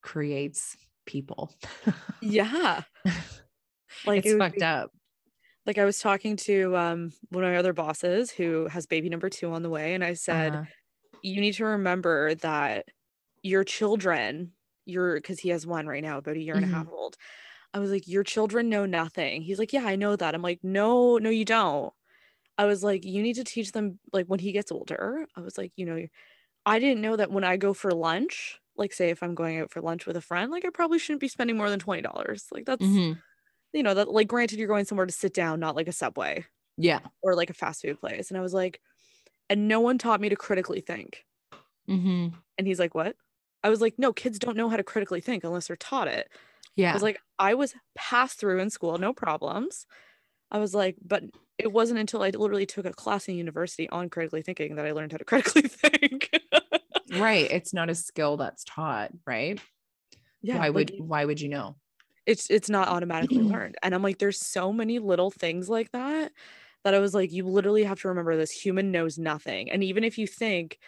[0.01, 1.53] creates people
[2.21, 2.81] yeah.
[4.05, 4.91] Like it's it fucked be- up
[5.65, 9.29] like I was talking to um one of my other bosses who has baby number
[9.29, 10.63] 2 on the way and I said Uh-huh.
[11.23, 12.89] You need to remember that
[13.43, 14.53] your children,
[14.85, 16.65] your because he has one right now, about a year and Mhm.
[16.65, 17.17] a half old.
[17.73, 19.41] I was like, your children know nothing.
[19.43, 20.35] He's like, yeah, I know that.
[20.35, 21.93] I'm like, no, no, you don't.
[22.57, 25.27] I was like, you need to teach them like when he gets older.
[25.35, 26.07] I was like, you know,
[26.65, 29.71] I didn't know that when I go for lunch, like say if I'm going out
[29.71, 32.47] for lunch with a friend, like I probably shouldn't be spending more than twenty dollars.
[32.51, 33.23] Like that's Mhm.
[33.73, 36.45] you know that like granted you're going somewhere to sit down, not like a subway
[36.77, 38.29] yeah or like a fast food place.
[38.31, 38.81] And I was like,
[39.49, 41.25] and no one taught me to critically think.
[41.87, 43.15] hmm And he's like, What?
[43.63, 46.29] I was like, No, kids don't know how to critically think unless they're taught it.
[46.75, 49.87] yeah I was like, I was passed through in school, no problems.
[50.51, 51.23] I was like, but
[51.57, 54.93] it wasn't until I literally took a class in university on critically thinking that I
[54.93, 56.31] learned how to critically think.
[57.07, 59.61] right it's not a skill that's taught right
[60.41, 60.59] yeah.
[60.59, 61.77] why like, would why would you know
[62.25, 63.75] it's it's not automatically learned.
[63.83, 66.31] And I'm like, there's so many little things like that
[66.83, 69.71] that I was like, you literally have to remember this human knows nothing.
[69.71, 70.79] And even if you think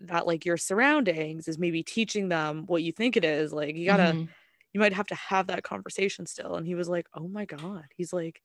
[0.00, 3.86] that like your surroundings is maybe teaching them what you think it is, like you
[3.86, 4.34] gotta Mhm.
[4.74, 6.56] you might have to have that conversation still.
[6.56, 7.86] And he was like, Oh my God.
[7.96, 8.42] He's like,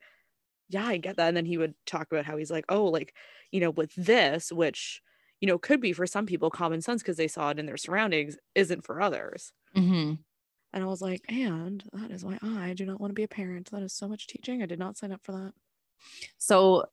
[0.69, 1.27] Yeah, I get that.
[1.29, 3.15] And then he would talk about how he's like, Oh, like,
[3.51, 5.01] you know, with this, which,
[5.41, 7.77] you know, could be for some people common sense because they saw it in their
[7.77, 9.53] surroundings, isn't for others.
[9.75, 10.23] Mhm.
[10.73, 13.27] And I was like, and that is why I do not want to be a
[13.29, 13.71] parent.
[13.71, 14.61] That is so much teaching.
[14.61, 15.53] I did not sign up for that.
[16.37, 16.85] So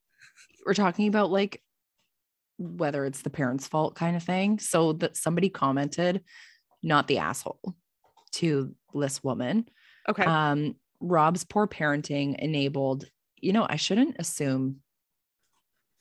[0.67, 1.63] we're talking about like
[2.59, 6.23] whether it's the parents fault kind of thing so that somebody commented
[6.83, 7.61] not the asshole
[8.33, 9.67] to this woman
[10.09, 10.25] Okay.
[10.25, 13.05] um rob's poor parenting enabled
[13.41, 14.77] you know i shouldn't assume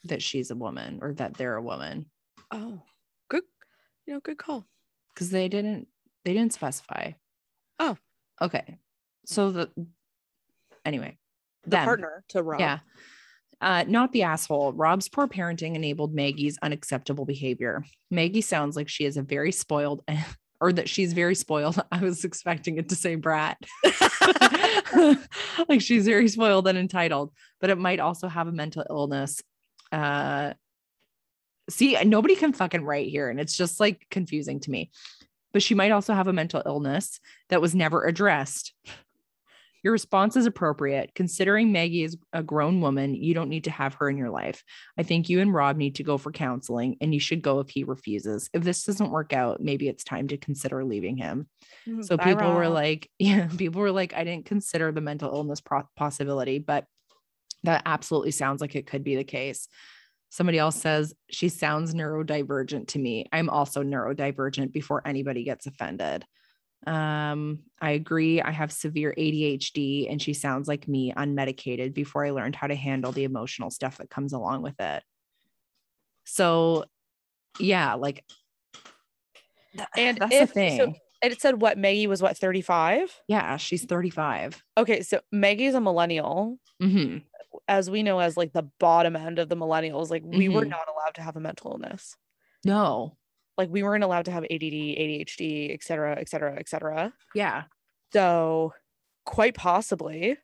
[0.06, 2.06] that she's a woman or that they're a woman
[2.52, 2.82] oh,
[3.30, 3.44] good.
[4.06, 4.66] You know, good call.
[5.14, 5.88] because they didn't
[6.26, 7.12] they didn't specify
[7.80, 7.96] Oh.
[8.42, 8.78] okay
[9.26, 9.70] so the
[10.86, 11.18] anyway
[11.70, 11.86] The them.
[11.86, 12.60] partner to Rob.
[12.60, 12.80] yeah
[13.62, 14.74] uh, not the asshole.
[14.74, 17.84] Rob's poor parenting enabled Maggie's unacceptable behavior.
[18.10, 20.04] Maggie sounds like she is a very spoiled,
[20.62, 21.82] or that she's very spoiled.
[21.92, 23.58] I was expecting it to say brat.
[25.68, 29.42] like she's very spoiled and entitled, but it might also have a mental illness.
[29.92, 30.54] Uh,
[31.70, 34.90] see, nobody can fucking write here, and it's just like confusing to me.
[35.52, 38.74] But she might also have a mental illness that was never addressed.
[39.84, 41.12] Your response is appropriate.
[41.16, 44.64] Considering Maggie is a grown woman, you don't need to have her in your life.
[44.98, 47.70] I think you and Rob need to go for counseling, and you should go if
[47.70, 48.50] he refuses.
[48.54, 51.48] If this doesn't work out, maybe it's time to consider leaving him.
[51.88, 52.02] Mm-hmm.
[52.02, 55.62] So Bye, people were like, yeah, people were like, I didn't consider the mental illness
[55.62, 56.86] pro- possibility, but
[57.64, 59.68] that absolutely sounds like it could be the case.
[60.30, 63.26] Somebody else says she sounds neurodivergent to me.
[63.32, 66.24] I'm also neurodivergent before anybody gets offended.
[66.88, 68.42] Um, I agree.
[68.42, 72.76] I have severe ADHD and she sounds like me unmedicated before I learned how to
[72.76, 75.04] handle the emotional stuff that comes along with it.
[76.26, 76.86] So,
[77.60, 78.24] yeah, like,
[79.98, 80.80] And that's if, the thing.
[80.80, 83.20] So, and it said what Maggie was what 35?
[83.28, 84.64] yeah, she's 35.
[84.78, 86.58] Okay, so Maggie's a millennial.
[86.82, 87.18] hmm
[87.68, 90.70] As we know as like the bottom end of the millennials, like we were Mhm.
[90.70, 92.16] not allowed to have a mental illness.
[92.64, 93.18] No.
[93.60, 97.12] Like we weren't allowed to have ADD, ADHD, et cetera, et cetera, et cetera.
[97.36, 97.64] Yeah.
[98.14, 98.74] So
[99.26, 100.38] quite possibly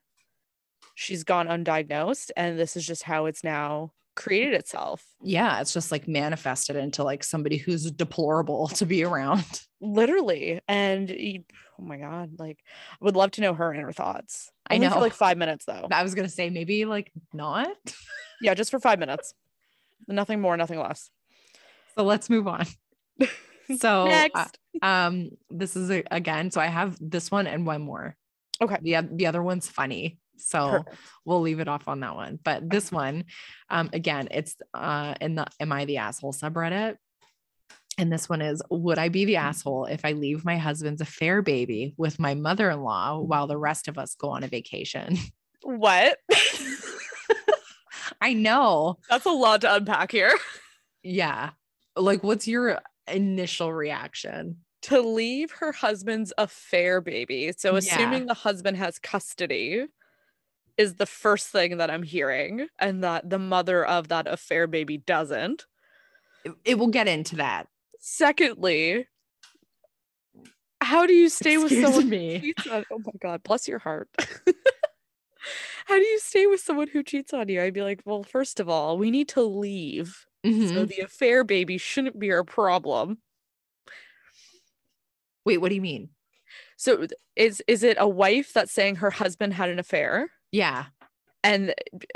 [0.96, 5.02] she's gone undiagnosed and this is just how it's now created itself.
[5.24, 5.62] Yeah.
[5.62, 9.62] It's just like manifested into like somebody who's deplorable to be around.
[9.80, 10.60] Literally.
[10.68, 12.60] And oh my God, like
[13.02, 14.52] I would love to know her inner thoughts.
[14.70, 14.94] I Only know.
[14.94, 15.88] for like five minutes though.
[15.90, 17.78] I was going to say maybe like not.
[18.42, 19.34] Yeah, just for five minutes.
[20.06, 21.10] Nothing more, nothing less.
[21.98, 22.66] So let's move on.
[23.80, 24.46] So, uh,
[24.84, 26.52] um, this is a, again.
[26.52, 28.16] So I have this one and one more.
[28.62, 28.78] Okay.
[28.82, 30.96] The the other one's funny, so Perfect.
[31.26, 32.40] we'll leave it off on that one.
[32.44, 33.26] But this one,
[33.70, 36.98] um, again, it's uh in the "Am I the asshole?" subreddit.
[37.98, 41.42] And this one is Would I be the asshole if I leave my husband's affair
[41.42, 45.18] baby with my mother in law while the rest of us go on a vacation?
[45.64, 46.20] What?
[48.22, 49.00] I know.
[49.10, 50.38] That's a lot to unpack here.
[51.04, 51.52] Yeah.
[51.96, 54.58] Like, what's your initial reaction?
[54.86, 57.52] to leave her husband's affair baby.
[57.58, 57.80] So Yeah.
[57.80, 59.88] assuming the husband has custody
[60.78, 64.98] is the first thing that I'm hearing and that the mother of that affair baby
[65.00, 65.66] doesn't.
[66.44, 67.68] It, it will get into that.
[67.98, 69.08] Secondly,
[70.82, 73.80] how do you stay with Excuse someone who cheats on oh my god, bless your
[73.80, 74.08] heart.
[75.88, 77.60] how do you stay with someone who cheats on you?
[77.60, 80.28] I'd be like, well, first of all, we need to leave.
[80.46, 80.88] So Mhm.
[80.90, 83.18] the affair baby shouldn't be our problem.
[85.46, 86.10] Wait, what do you mean?
[86.78, 90.86] So is is it a wife that's saying her husband had an affair Yeah.
[91.44, 91.74] and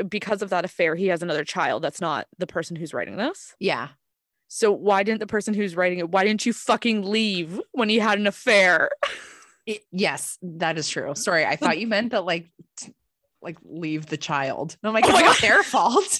[0.07, 3.55] because of that affair he has another child that's not the person who's writing this?
[3.59, 3.89] Yeah.
[4.47, 7.99] So why didn't the person who's writing it why didn't you fucking leave when he
[7.99, 8.89] had an affair?
[9.65, 11.13] It- yes, that is true.
[11.15, 12.49] Sorry, I thought you meant that like
[13.41, 14.75] like leave the child.
[14.81, 15.41] And I'm like, Oh it's not God.
[15.41, 16.19] their fault.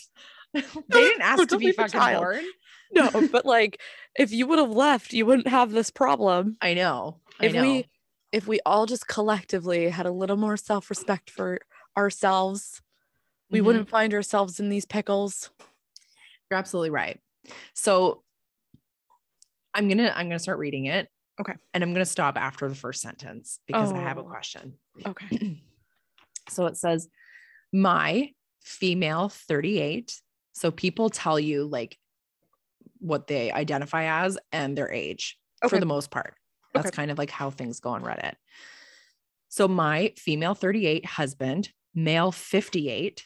[0.53, 2.23] they didn't ask to be fucking child.
[2.23, 2.43] born.
[2.91, 3.79] no, but like
[4.17, 6.57] if you would have left, you wouldn't have this problem.
[6.61, 7.19] I know.
[7.39, 7.61] I If know.
[7.61, 7.85] we
[8.31, 11.59] if we all just collectively had a little more self-respect for
[11.97, 12.81] ourselves,
[13.49, 13.63] we Mhm.
[13.65, 15.49] wouldn't find ourselves in these pickles.
[16.49, 17.19] You're absolutely right.
[17.73, 18.23] So
[19.73, 21.09] I'm gonna I'm gonna start reading it.
[21.39, 21.53] Okay.
[21.73, 24.23] And I'm gonna stop after the first sentence because I have a Oh.
[24.25, 24.77] question.
[25.05, 25.61] Okay.
[26.49, 27.07] so it says,
[27.71, 30.21] my female 38.
[30.59, 31.97] So people tell you like
[32.97, 35.37] what they identify as and their age
[35.69, 36.33] for the most part.
[36.73, 36.95] That's Okay.
[36.97, 38.33] kind of like how things go on Reddit.
[39.47, 43.25] So my female 38 husband, male 58,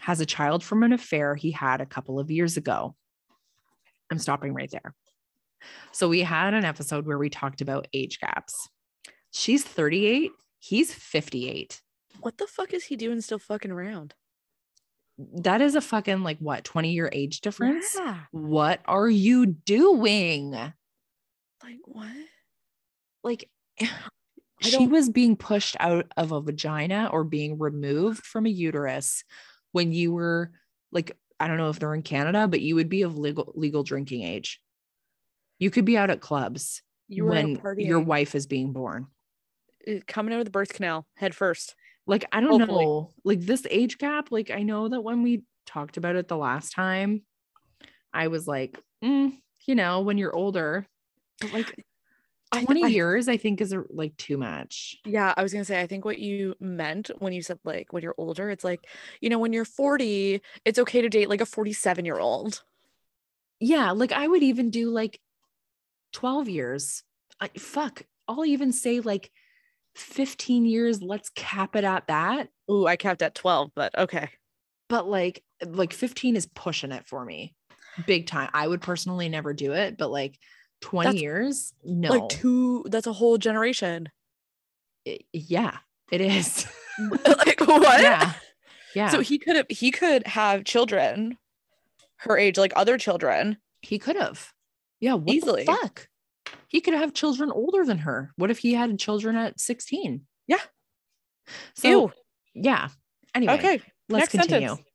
[0.00, 2.96] has a child from an affair he had a couple of years ago.
[4.10, 4.94] I'm stopping right there.
[5.92, 8.66] So we had an episode where we talked about age gaps.
[9.30, 11.82] She's 38, he's 58.
[12.20, 14.14] What the fuck is he doing still fucking around?
[15.34, 17.94] That is a fucking like what 20 year age difference?
[17.98, 18.18] Yeah.
[18.30, 20.52] What are you doing?
[20.52, 22.10] Like what?
[23.22, 23.48] Like
[24.60, 29.24] she was being pushed out of a vagina or being removed from a uterus
[29.72, 30.52] when you were
[30.90, 33.82] like I don't know if they're in Canada, but you would be of legal legal
[33.82, 34.60] drinking age.
[35.58, 39.08] You could be out at clubs You were when when your wife is being born.
[39.86, 41.74] Uh, coming out of the birth canal head first.
[42.06, 42.84] Like I don't Hopefully.
[42.84, 44.30] know, like this age gap.
[44.32, 47.22] Like I know that when we talked about it the last time,
[48.12, 49.32] I was like, mm,
[49.66, 50.86] you know, when you're older,
[51.40, 51.84] but like
[52.50, 54.96] I- 20 I- years, I think is a, like too much.
[55.06, 58.02] Yeah, I was gonna say, I think what you meant when you said like when
[58.02, 58.86] you're older, it's like,
[59.20, 62.62] you know, when you're 40, it's okay to date like a 47 year old.
[63.60, 65.20] Yeah, like I would even do like
[66.12, 67.04] 12 years.
[67.40, 69.30] I, fuck, I'll even say like
[69.94, 71.02] 15 years.
[71.02, 72.48] Let's cap it at that.
[72.70, 74.28] Ooh, I capped at 12, but okay.
[74.88, 77.54] But like, like 15 is pushing it for me
[78.06, 78.50] big time.
[78.52, 80.38] I would personally never do it, but like
[80.82, 82.10] 20 That's years, no.
[82.10, 84.08] Like two, that's a whole generation.
[85.04, 85.78] It- yeah,
[86.10, 86.66] it is.
[87.24, 88.00] like what?
[88.00, 88.32] yeah.
[88.94, 89.08] Yeah.
[89.08, 91.38] So he could have he could have children
[92.18, 93.56] her age, like other children.
[93.80, 94.52] he could have.
[95.00, 95.14] Yeah.
[95.14, 95.64] What Easily.
[95.64, 96.08] the fuck?
[96.72, 98.32] He could have children older than her.
[98.36, 100.22] What if he had children at 16?
[100.48, 100.56] Yeah.
[101.74, 102.12] So, Ew.
[102.54, 102.88] yeah.
[103.34, 103.82] Anyway, Okay.
[104.08, 104.76] let's next continue.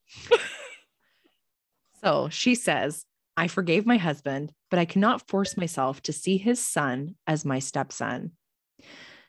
[2.03, 3.03] So she says,
[3.35, 7.57] I forgave my husband, but I cannot force myself to see his son as my
[7.57, 8.33] stepson.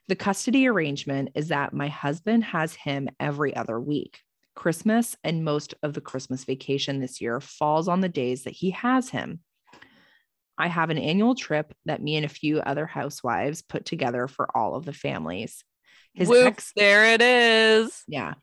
[0.06, 4.20] The custody arrangement is that my husband has him every other week.
[4.54, 8.70] Christmas and most of the Christmas vacation this year falls on the days that he
[8.72, 9.40] has him.
[10.58, 14.54] I have an annual trip that me and a few other housewives put together for
[14.56, 15.64] all of the families.
[16.14, 18.02] His Whoop, ex, there it is.
[18.08, 18.34] yeah,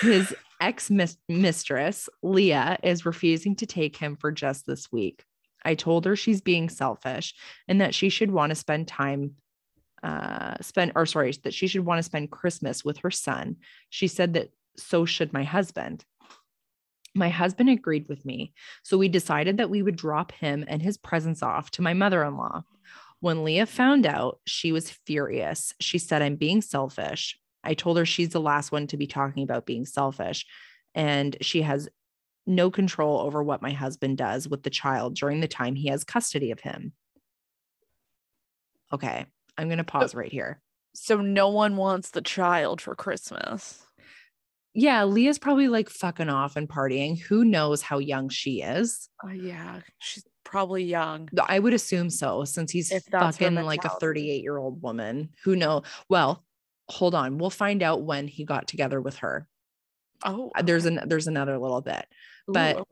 [0.00, 0.90] his ex
[1.28, 5.24] mistress, Leah, is refusing to take him for just this week.
[5.64, 7.34] I told her she's being selfish
[7.68, 9.34] and that she should want to spend time
[10.02, 13.56] uh spend or sorry that she should want to spend christmas with her son
[13.88, 16.04] she said that so should my husband
[17.14, 18.52] my husband agreed with me.
[18.82, 22.64] So we decided that we would drop him and his presents off to my mother-in-law.
[23.20, 25.72] When leah found out she was furious.
[25.80, 27.38] She said i'm being selfish.
[27.62, 30.46] I told her she's the last one to be talking about being selfish
[30.94, 31.88] and she has
[32.46, 36.04] no control over what my husband does with the child during the time he has
[36.04, 36.92] custody of him.
[38.92, 40.60] Okay I'm going to pause right here.
[40.94, 43.86] So no one wants the child for Christmas.
[44.74, 47.20] Yeah, Leah's probably like fucking off and partying.
[47.20, 49.08] Who knows how young she is?
[49.24, 51.28] Uh, yeah, she's probably young.
[51.48, 54.82] I would assume so, since he's If that's her fucking like a 38 year old
[54.82, 55.30] woman.
[55.44, 55.82] Who know?
[56.08, 56.44] Well,
[56.88, 57.38] hold on.
[57.38, 59.48] We'll find out when he got together with her.
[60.24, 62.06] Oh, Uh, There's an there's another little bit.
[62.48, 62.86] But- oh,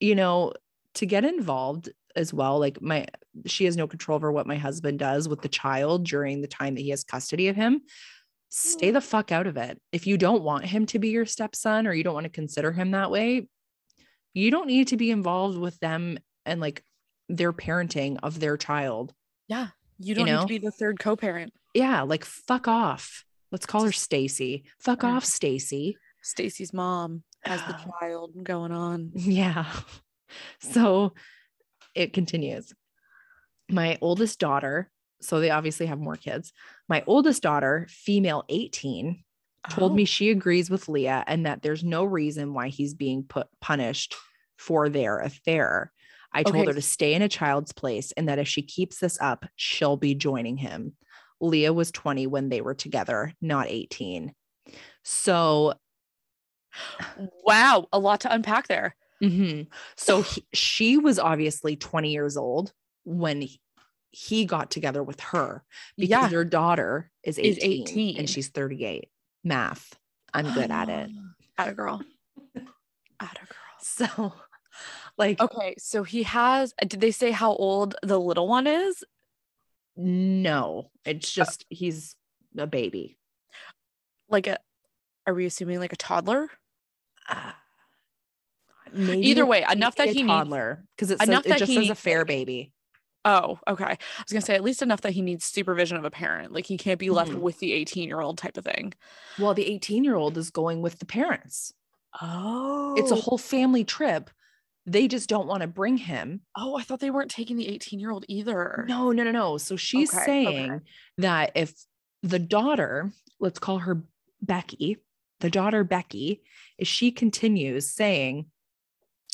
[0.00, 0.52] You know,
[0.94, 3.06] to get involved as well, like my
[3.46, 6.74] she has no control over what my husband does with the child during the time
[6.74, 7.82] that he has custody of him.
[8.54, 9.80] Stay the fuck out of it.
[9.92, 12.70] If you don't want him to be your stepson or you don't want to consider
[12.70, 13.48] him that way,
[14.34, 16.84] you don't need to be involved with them and like
[17.30, 19.14] their parenting of their child.
[19.48, 20.42] yeah, you don't need know?
[20.42, 21.54] to be the third co-parent.
[21.72, 23.24] Yeah, like fuck off.
[23.50, 24.64] Let's call her Stacy.
[24.80, 25.96] Fuck off, Stacy.
[26.20, 29.12] Stacy's mom has the child going on.
[29.14, 29.64] Yeah.
[30.60, 31.12] So
[31.94, 32.72] it continues.
[33.68, 34.90] My oldest daughter,
[35.22, 36.52] so they obviously have more kids.
[36.88, 39.22] My oldest daughter, female 18,
[39.68, 43.24] told Oh, me she agrees with Leah and that there's no reason why he's being
[43.24, 44.14] put punished
[44.58, 45.92] for their affair.
[46.32, 46.68] I told Okay.
[46.68, 49.96] her to stay in a child's place and that if she keeps this up, she'll
[49.96, 50.96] be joining him.
[51.40, 54.34] Leah was 20 when they were together, not 18.
[55.04, 55.74] So
[57.44, 58.96] wow, a lot to unpack there.
[59.22, 59.68] Mhm.
[59.96, 62.72] So he, she was obviously 20 years old
[63.04, 63.40] when
[64.12, 65.64] he, got together with her
[65.96, 66.28] because Yeah.
[66.28, 67.58] their daughter is 18, Is
[67.90, 68.18] 18.
[68.18, 69.08] and she's 38.
[69.42, 69.98] Math.
[70.32, 71.10] I'm good at it.
[71.58, 72.02] At a girl.
[73.20, 73.56] At a girl.
[73.80, 74.32] So,
[75.18, 76.72] like, Okay, so he has.
[76.86, 79.02] Did they say how old the little one is?
[79.96, 82.16] no, it's just he's
[82.56, 83.18] a baby.
[84.30, 84.58] Like a.
[85.26, 86.48] Are we assuming like a toddler?
[87.28, 87.52] Uh,
[88.92, 91.90] maybe Either way, enough that he toddler because it, says, enough it just he says
[91.90, 92.72] a fair baby.
[93.24, 93.84] Oh, okay.
[93.84, 96.52] I was gonna say at least enough that he needs supervision of a parent.
[96.52, 97.40] Like he can't be left Mhm.
[97.40, 98.94] with the 18 year old type of thing.
[99.38, 101.72] Well, the 18 year old is going with the parents.
[102.20, 104.30] Oh, It's a whole family trip.
[104.84, 106.40] They just don't want to bring him.
[106.56, 108.84] Oh, I thought they weren't taking the 18 year old either.
[108.88, 109.58] No, no, no, no.
[109.58, 110.84] So she's Okay, saying okay.
[111.18, 111.74] that if
[112.22, 114.02] the daughter, let's call her
[114.40, 114.98] Becky,
[115.40, 116.42] the daughter Becky,
[116.78, 118.50] if she continues saying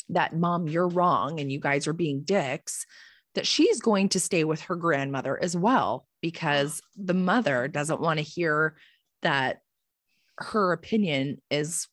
[0.09, 2.85] that mom, you're wrong and you guys are being dicks,
[3.35, 6.09] that she's going to stay with her grandmother as well ah.
[6.21, 8.75] because the mother doesn't want to hear
[9.21, 9.61] that
[10.37, 11.87] her opinion is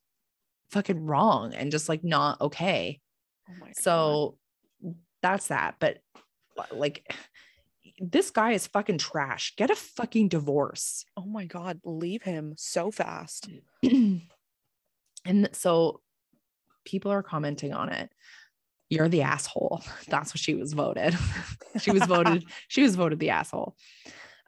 [0.71, 3.01] fucking wrong and just like not okay.
[3.49, 3.77] Oh my God.
[3.77, 4.39] So
[5.23, 5.77] that's that.
[5.79, 5.99] But
[6.73, 7.13] like,
[7.99, 9.55] this guy is fucking trash.
[9.57, 11.05] Get a fucking divorce.
[11.17, 13.49] oh my god, leave him so fast.
[13.83, 16.01] and so
[16.85, 18.11] people are commenting on it.
[18.91, 19.83] You're the asshole.
[20.09, 21.15] That's what she was voted.
[21.77, 23.77] she was voted, she was voted the asshole.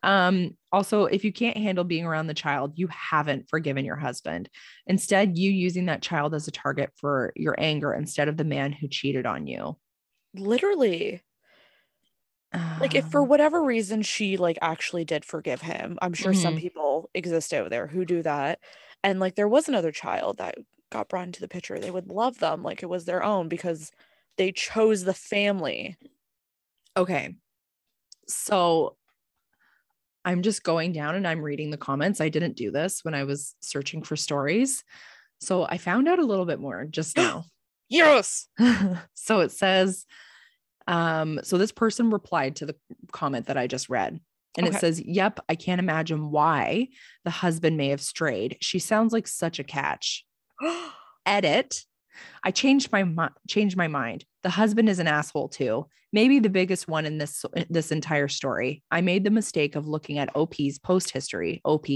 [0.02, 4.48] Um, also, if you can't handle being around the child, you haven't forgiven your husband.
[4.86, 8.72] Instead, you using that child as a target for your anger instead of the man
[8.72, 9.76] who cheated on you.
[10.32, 11.22] Literally.
[12.80, 15.98] Like if for Um, whatever reason she like actually did forgive him.
[16.00, 16.56] I'm sure some Mhm.
[16.56, 18.60] people exist out there who do that.
[19.02, 20.56] And like there was another child that
[20.90, 21.78] got brought into the picture.
[21.78, 23.90] They would love them like it was their own because
[24.38, 25.96] they chose the family.
[26.96, 27.34] Okay.
[28.26, 28.96] So
[30.24, 32.20] I'm just going down and I'm reading the comments.
[32.20, 34.84] I didn't do this when I was searching for stories.
[35.40, 37.44] So I found out a little bit more just now.
[37.88, 38.48] Yes.
[39.14, 40.06] so it says,
[40.86, 42.76] um, so this person replied to the
[43.12, 44.20] comment that I just read.
[44.56, 44.76] And Okay.
[44.76, 46.88] it says, Yep, I can't imagine why
[47.24, 48.56] the husband may have strayed.
[48.60, 50.24] She sounds like such a catch.
[51.26, 51.84] Edit.
[52.42, 54.24] I changed my mi- changed my mind.
[54.42, 55.86] The husband is an asshole too.
[56.12, 58.82] Maybe the biggest one in this this entire story.
[58.90, 61.60] I made the mistake of looking at OP's post history.
[61.64, 61.86] OP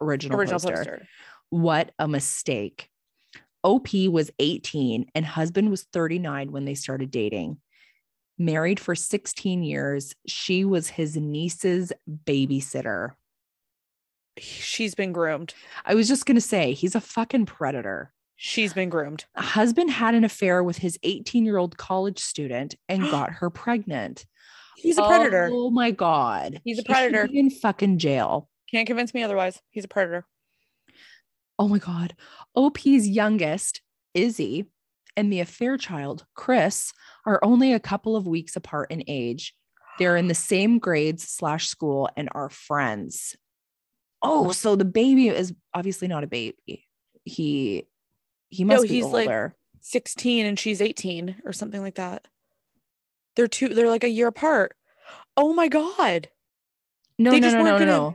[0.00, 0.76] original, Original poster.
[0.76, 1.06] poster.
[1.50, 2.88] What a mistake.
[3.62, 7.58] OP was 18 and husband was 39 when they started dating.
[8.36, 11.92] Married for 16 years, she was his niece's
[12.26, 13.12] babysitter.
[14.38, 15.54] She's been groomed.
[15.86, 18.12] I was just going to say, he's a fucking predator.
[18.36, 19.24] She's been groomed.
[19.36, 23.50] A husband had an affair with his 18 year old college student and got her
[23.50, 24.26] pregnant.
[24.76, 25.48] He's a oh predator.
[25.52, 26.60] Oh my God.
[26.64, 27.28] He's a predator.
[27.32, 28.48] in fucking jail.
[28.70, 29.60] Can't convince me otherwise.
[29.70, 30.26] He's a predator.
[31.58, 32.14] Oh my God.
[32.56, 33.80] OP's youngest,
[34.14, 34.66] Izzy,
[35.16, 36.92] and the affair child, Chris,
[37.24, 39.54] are only a couple of weeks apart in age.
[39.98, 43.36] They're in the same grades slash school and are friends.
[44.22, 46.88] Oh, so the baby is obviously not a baby.
[47.24, 47.86] He
[48.54, 52.26] he No, be he's like- 16 and she's 18 or something like that.
[53.36, 54.76] They're two, they're like a year apart.
[55.36, 56.28] Oh my God.
[57.18, 58.14] no, they no, no, no, no, gonna- no.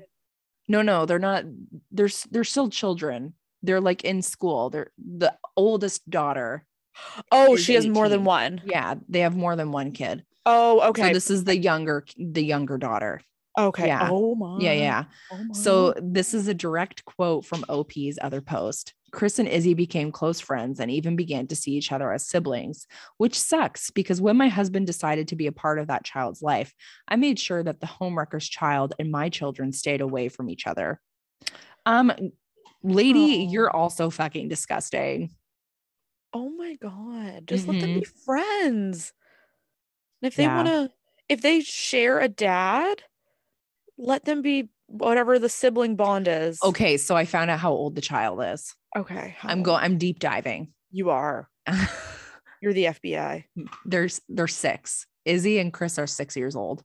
[0.71, 1.45] No, no, they're not.
[1.91, 3.33] They're they're still children.
[3.63, 4.69] They're like in school.
[4.69, 6.63] They're the oldest daughter.
[7.31, 8.61] Oh, she has more than one.
[8.65, 10.25] Yeah, they have more than one kid.
[10.45, 11.07] Oh, okay.
[11.09, 13.21] So this is the younger the younger daughter.
[13.57, 13.87] okay.
[13.87, 14.09] yeah.
[14.11, 14.59] Oh my.
[14.59, 15.03] Yeah, yeah.
[15.31, 15.53] Oh my.
[15.53, 18.93] So this is a direct quote from OP's other post.
[19.12, 22.88] Chris and Izzy became close friends and even began to see each other as siblings,
[23.18, 26.74] which sucks because when my husband decided to be a part of that child's life,
[27.07, 30.99] I made sure that the homewrecker's child and my children stayed away from each other.
[31.86, 32.12] Um
[32.84, 33.51] lady, Aw.
[33.51, 35.32] you're also fucking disgusting.
[36.34, 37.47] oh my God.
[37.47, 38.20] Just let them be Mm-hmm.
[38.26, 39.14] friends.
[40.22, 40.55] And if they Yeah.
[40.55, 40.91] want to,
[41.28, 43.03] if they share a dad,
[43.97, 46.59] let them be whatever the sibling bond is.
[46.63, 48.75] Okay, so I found out how old the child is.
[48.97, 49.35] Okay.
[49.43, 50.73] I'm going I'm deep diving.
[50.91, 51.47] You are.
[52.61, 53.45] You're the FBI.
[53.85, 55.05] There's they're six.
[55.25, 56.83] Izzy and Chris are six years old.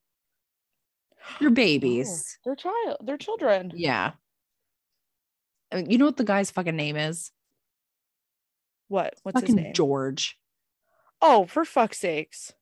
[1.41, 2.37] They're babies.
[2.37, 2.97] Oh, they're child.
[3.03, 3.73] They're children.
[3.75, 4.13] Yeah.
[5.73, 7.31] I mean, you know what the guy's fucking name is?
[8.89, 9.15] What?
[9.23, 9.75] What's fucking his name?
[9.75, 10.39] George.
[11.23, 12.53] Oh, for fuck's sakes.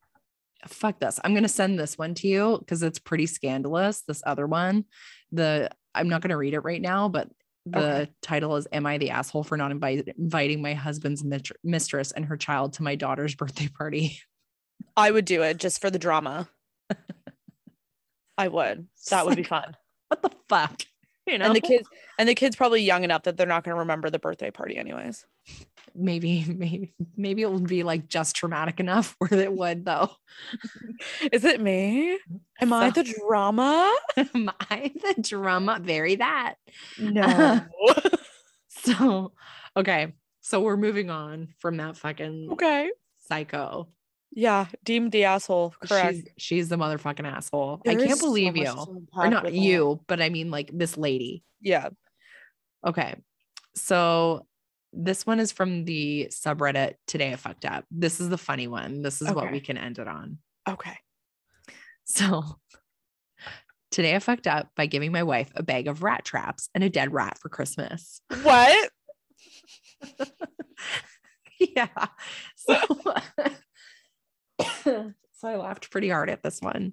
[0.68, 1.18] Fuck this.
[1.24, 4.02] I'm gonna send this one to you because it's pretty scandalous.
[4.02, 4.84] This other one.
[5.32, 7.28] The I'm not gonna read it right now, but
[7.66, 8.10] the Okay.
[8.22, 12.24] title is Am I the asshole for not invite, inviting my husband's mitr- mistress and
[12.26, 14.18] her child to my daughter's birthday party?
[14.96, 16.48] I would do it just for the drama.
[18.38, 18.86] I would.
[19.10, 19.76] That would be fun.
[20.08, 20.82] What the fuck?
[21.26, 23.74] You know, And the kids and the kids probably young enough that they're not going
[23.74, 25.24] to remember the birthday party anyways.
[25.94, 30.10] Maybe, maybe, maybe it would be like just traumatic enough where it would though.
[31.32, 32.18] Is it me?
[32.60, 33.94] Am I the drama?
[34.16, 35.78] Am I the drama?
[35.82, 36.54] Very that.
[36.98, 37.60] No.
[38.84, 39.32] So,
[39.76, 40.12] okay.
[40.40, 42.90] So we're moving on from that fucking okay.
[43.18, 43.88] psycho.
[44.34, 45.74] Yeah, deemed the asshole.
[45.84, 46.14] Correct.
[46.14, 47.82] She's, she's the motherfucking asshole.
[47.86, 49.06] I can't is so believe you.
[49.14, 49.52] Or not that.
[49.52, 51.44] you, but I mean like this lady.
[51.60, 51.90] Yeah.
[52.84, 53.14] Okay.
[53.74, 54.46] So
[54.92, 57.84] this one is from the subreddit Today I Fucked Up.
[57.90, 59.02] This is the funny one.
[59.02, 60.38] This is what we can end it on.
[60.68, 60.96] Okay.
[62.04, 62.44] So
[63.90, 66.90] today I fucked up by giving my wife a bag of rat traps and a
[66.90, 68.20] dead rat for Christmas.
[68.42, 68.90] What?
[71.58, 71.88] yeah.
[72.56, 72.76] So,
[75.32, 76.92] so I laughed pretty hard at this one.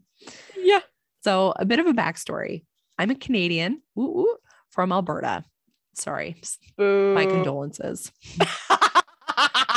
[0.57, 0.81] Yeah.
[1.23, 2.63] So a bit of a backstory.
[2.97, 4.35] I'm a Canadian woo, woo,
[4.71, 5.43] from Alberta.
[5.95, 6.41] Sorry,
[6.77, 7.13] Boo.
[7.13, 8.11] my condolences.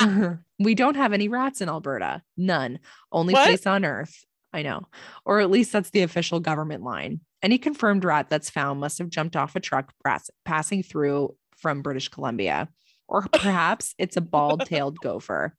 [0.59, 2.23] we don't have any rats in Alberta.
[2.37, 2.79] None.
[3.11, 3.47] Only What?
[3.47, 4.25] place on earth.
[4.53, 4.83] I know.
[5.25, 7.21] Or at least that's the official government line.
[7.43, 11.83] Any confirmed rat that's found must have jumped off a truck pass- passing through from
[11.83, 12.69] British Columbia.
[13.09, 15.55] Or perhaps it's a bald tailed gopher.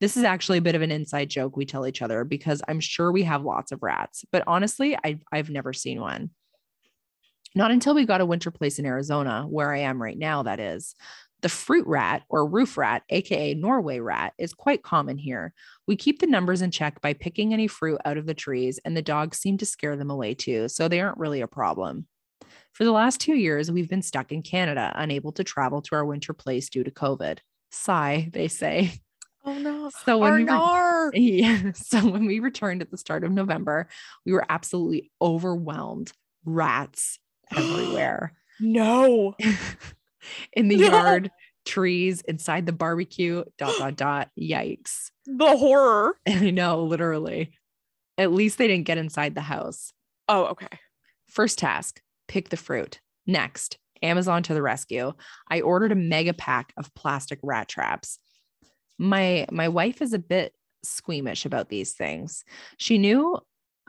[0.00, 2.80] This is actually a bit of an inside joke we tell each other because I'm
[2.80, 6.30] sure we have lots of rats, but honestly, I, I've never seen one.
[7.54, 10.60] Not until we got a winter place in Arizona, where I am right now, that
[10.60, 10.94] is.
[11.40, 15.54] The fruit rat or roof rat, aka Norway rat, is quite common here.
[15.86, 18.96] We keep the numbers in check by picking any fruit out of the trees, and
[18.96, 22.06] the dogs seem to scare them away too, so they aren't really a problem.
[22.72, 26.04] For the last two years, we've been stuck in Canada, unable to travel to our
[26.04, 27.38] winter place due to COVID.
[27.70, 28.92] Sigh, they say.
[29.44, 29.90] Oh no.
[30.04, 30.44] So when we.
[31.14, 31.72] Yeah.
[31.72, 33.88] So when we returned at the start of November,
[34.26, 36.12] we were absolutely overwhelmed.
[36.44, 37.18] Rats
[37.56, 39.34] everywhere No.
[40.52, 40.88] in the No.
[40.88, 41.30] yard,
[41.64, 44.30] trees, inside the barbecue, dot, dot, dot.
[44.38, 45.10] Yikes.
[45.26, 46.16] The horror.
[46.28, 47.52] I know, literally.
[48.16, 49.92] At least they didn't get inside the house.
[50.28, 50.66] Oh, okay.
[51.28, 53.00] First task pick the fruit.
[53.26, 55.12] Next, Amazon to the rescue.
[55.50, 58.18] I ordered a mega pack of plastic rat traps.
[58.98, 62.44] my my wife is a bit squeamish about these things.
[62.78, 63.38] She knew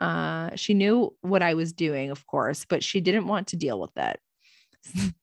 [0.00, 3.80] uh she knew what I was doing, of course, but she didn't want to deal
[3.80, 4.20] with it.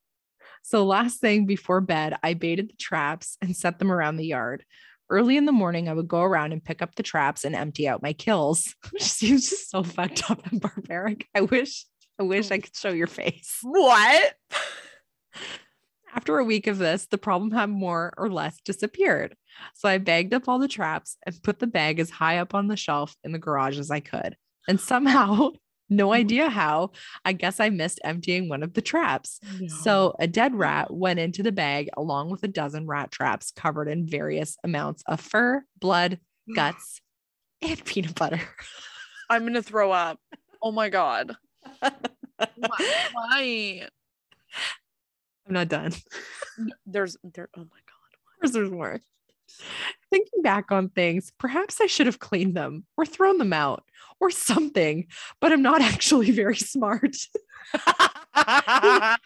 [0.64, 4.64] so last thing before bed, I baited the traps and set them around the yard.
[5.10, 7.88] Early in the morning, I would go around and pick up the traps and empty
[7.88, 8.76] out my kills.
[8.92, 11.28] Which seems just so fucked up and barbaric.
[11.34, 11.86] I wish,
[12.20, 13.58] I wish I could show your face.
[13.62, 14.34] What?
[16.14, 19.36] After a week of this, the problem had more or less disappeared.
[19.76, 22.68] So I bagged up all the traps and put the bag as high up on
[22.68, 24.36] the shelf in the garage as I could.
[24.68, 25.52] And somehow,
[25.90, 26.14] no mm-hmm.
[26.14, 26.92] idea how,
[27.24, 29.40] I guess I missed emptying one of the traps.
[29.82, 33.88] So a dead rat went into the bag along with a dozen rat traps covered
[33.88, 36.20] in various amounts of fur, blood,
[36.56, 37.02] guts,
[37.62, 38.42] and peanut butter.
[39.30, 40.20] I'm gonna throw up.
[40.62, 41.36] Oh my god.
[41.80, 43.08] Why?
[43.14, 43.88] Why?
[45.46, 45.94] I'm not done.
[46.86, 47.50] There's there.
[47.56, 48.52] Oh my god.
[48.54, 49.02] There's more.
[50.10, 53.84] Thinking back on things, perhaps I should have cleaned them or thrown them out
[54.20, 55.08] or something,
[55.42, 57.16] but I'm not actually very smart.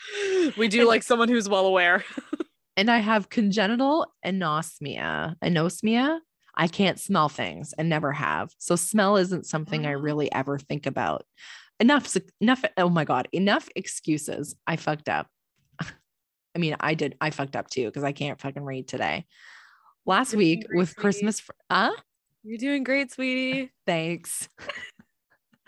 [0.58, 2.04] we do like someone who's well aware.
[2.76, 5.36] and I have congenital anosmia.
[5.44, 6.20] Anosmia.
[6.56, 8.52] I can't smell things and never have.
[8.58, 10.04] So smell isn't something I mm.
[10.04, 11.24] really ever think about.
[11.80, 12.64] Enough, enough.
[12.78, 14.56] Oh my God, enough excuses.
[14.68, 15.28] I fucked up.
[15.82, 19.26] I mean, I did, I fucked up too because I can't fucking read today.
[20.06, 20.96] Last You're week great, with.
[20.96, 21.92] Christmas, fr- uh,
[22.44, 23.72] You're doing great, sweetie.
[23.86, 24.50] Thanks.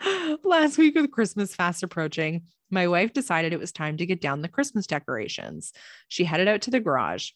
[0.44, 4.42] Last week with Christmas fast approaching, my wife decided it was time to get down
[4.42, 5.72] the Christmas decorations.
[6.08, 7.30] She headed out to the garage.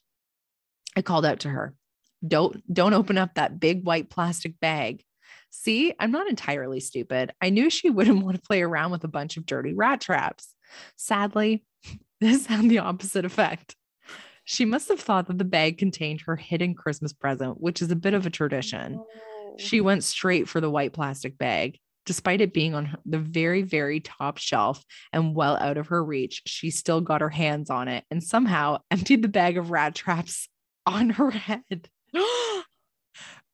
[0.96, 1.74] I called out to her,
[2.26, 5.02] "Don't don't open up that big white plastic bag."
[5.50, 7.32] See, I'm not entirely stupid.
[7.40, 10.54] I knew she wouldn't want to play around with a bunch of dirty rat traps.
[10.96, 11.64] Sadly,
[12.20, 13.76] this had the opposite effect.
[14.50, 17.96] She must have thought that the bag contained her hidden Christmas present, which is a
[17.96, 18.94] bit of a tradition.
[18.98, 21.78] Oh, she went straight for the white plastic bag.
[22.06, 24.82] Despite it being on the very, very top shelf
[25.12, 28.78] and well out of her reach, she still got her hands on it and somehow
[28.90, 30.48] emptied the bag of rat traps
[30.86, 31.90] on her head.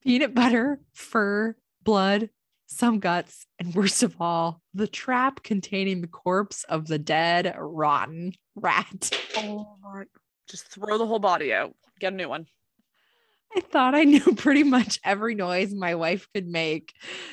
[0.04, 2.30] Peanut butter, fur, blood,
[2.66, 8.32] some guts, and worst of all, the trap containing the corpse of the dead, rotten
[8.54, 9.10] rat.
[9.38, 10.04] oh my.
[10.48, 11.74] Just throw the whole body out.
[12.00, 12.46] Get a new one.
[13.56, 16.92] I thought I knew pretty much every noise my wife could make.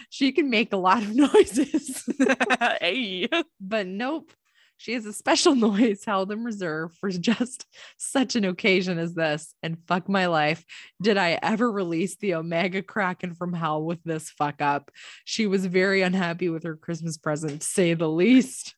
[0.10, 2.04] She can make a lot of noises,
[2.82, 3.28] hey.
[3.60, 4.32] but nope.
[4.78, 9.54] She has a special noise held in reserve for just such an occasion as this.
[9.62, 10.66] And fuck my life.
[11.00, 14.90] Did I ever release the Omega Kraken from hell with this fuck up?
[15.24, 18.74] She was very unhappy with her Christmas present, to say the least.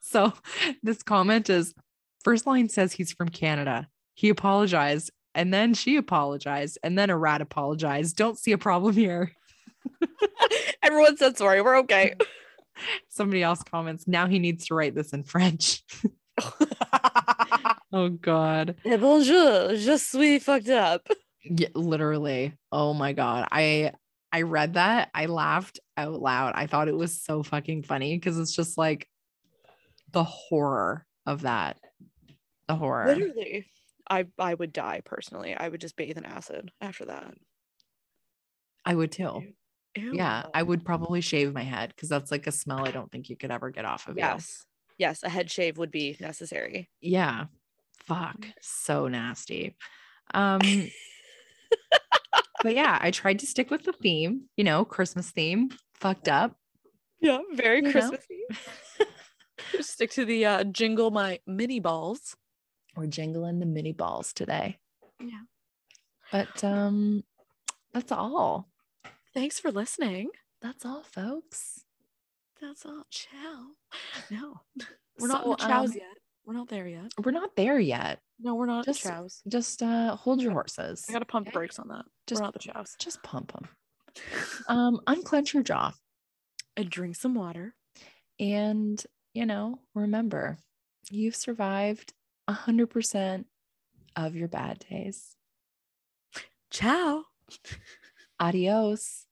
[0.00, 0.32] so
[0.82, 1.72] this comment is
[2.24, 3.88] first line says he's from Canada.
[4.14, 8.16] He apologized and then she apologized and then a rat apologized.
[8.16, 9.32] Don't see a problem here.
[10.82, 11.62] Everyone said sorry.
[11.62, 12.14] We're okay.
[13.08, 15.82] Somebody else comments, now he needs to write this in French.
[17.92, 18.76] Oh God.
[18.84, 21.08] Eh, Bonjour, je suis fucked up.
[21.42, 22.54] Yeah, literally.
[22.70, 23.48] Oh my God.
[23.50, 23.92] I
[24.32, 25.10] I read that.
[25.12, 26.52] I laughed out loud.
[26.54, 29.08] I thought it was so fucking funny because it's just like
[30.12, 31.78] the horror of that.
[32.70, 33.06] The horror.
[33.08, 33.66] Literally.
[34.08, 35.56] I I would die personally.
[35.56, 37.34] I would just bathe in acid after that.
[38.84, 39.42] I would too.
[39.96, 40.12] Ew.
[40.14, 43.28] Yeah, I would probably shave my head because that's like a smell I don't think
[43.28, 44.22] you could ever get off of you.
[44.22, 44.64] Yes.
[44.98, 46.88] Yes, a head shave would be necessary.
[47.00, 47.46] Yeah.
[48.06, 48.46] Fuck.
[48.60, 49.76] So nasty.
[50.32, 50.60] Um
[52.62, 56.54] but yeah, I tried to stick with the theme, you know, Christmas theme, fucked up.
[57.20, 57.90] Yeah, very You?
[57.90, 58.42] Christmassy.
[59.80, 62.36] Stick to the uh, jingle my mini balls.
[62.96, 64.78] We're jingling the mini balls today.
[65.20, 65.42] Yeah.
[66.32, 67.24] But um
[67.92, 68.68] that's all.
[69.34, 70.30] Thanks for listening.
[70.62, 71.84] That's all, folks.
[72.60, 73.04] That's all.
[73.10, 73.66] Ciao.
[74.30, 74.60] No,
[75.18, 76.16] we're not in the chows um, yet.
[76.44, 77.12] We're not there yet.
[77.22, 78.20] We're not there yet.
[78.38, 79.42] No, we're not Just- chows.
[79.48, 81.04] Just uh hold your horses.
[81.08, 82.04] I gotta pump the brakes on that.
[82.26, 82.94] Just- we're not the chows.
[82.98, 83.68] Just pump them.
[84.68, 85.92] Um, unclench your jaw.
[86.76, 87.74] and drink some water.
[88.40, 89.00] And,
[89.34, 90.58] you know, remember,
[91.10, 92.12] you've survived
[92.54, 93.44] 100%
[94.16, 95.36] of your bad days.
[96.70, 97.24] Ciao.
[98.38, 99.26] Adios.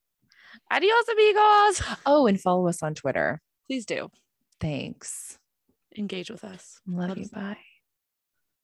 [0.71, 1.83] Adios, amigos.
[2.05, 3.41] Oh, and follow us on Twitter.
[3.67, 4.11] Please do
[4.61, 5.39] Thanks.
[5.97, 6.81] engage with us.
[6.87, 7.25] Love Let you.
[7.25, 7.31] us.
[7.31, 7.57] Bye.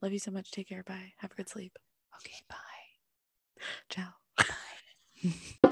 [0.02, 0.50] Love you so much.
[0.50, 0.82] Take care.
[0.84, 1.12] Bye.
[1.18, 1.72] Have a good sleep.
[2.20, 3.64] Okay, bye.
[3.88, 4.08] Ciao.
[4.36, 5.32] Bye.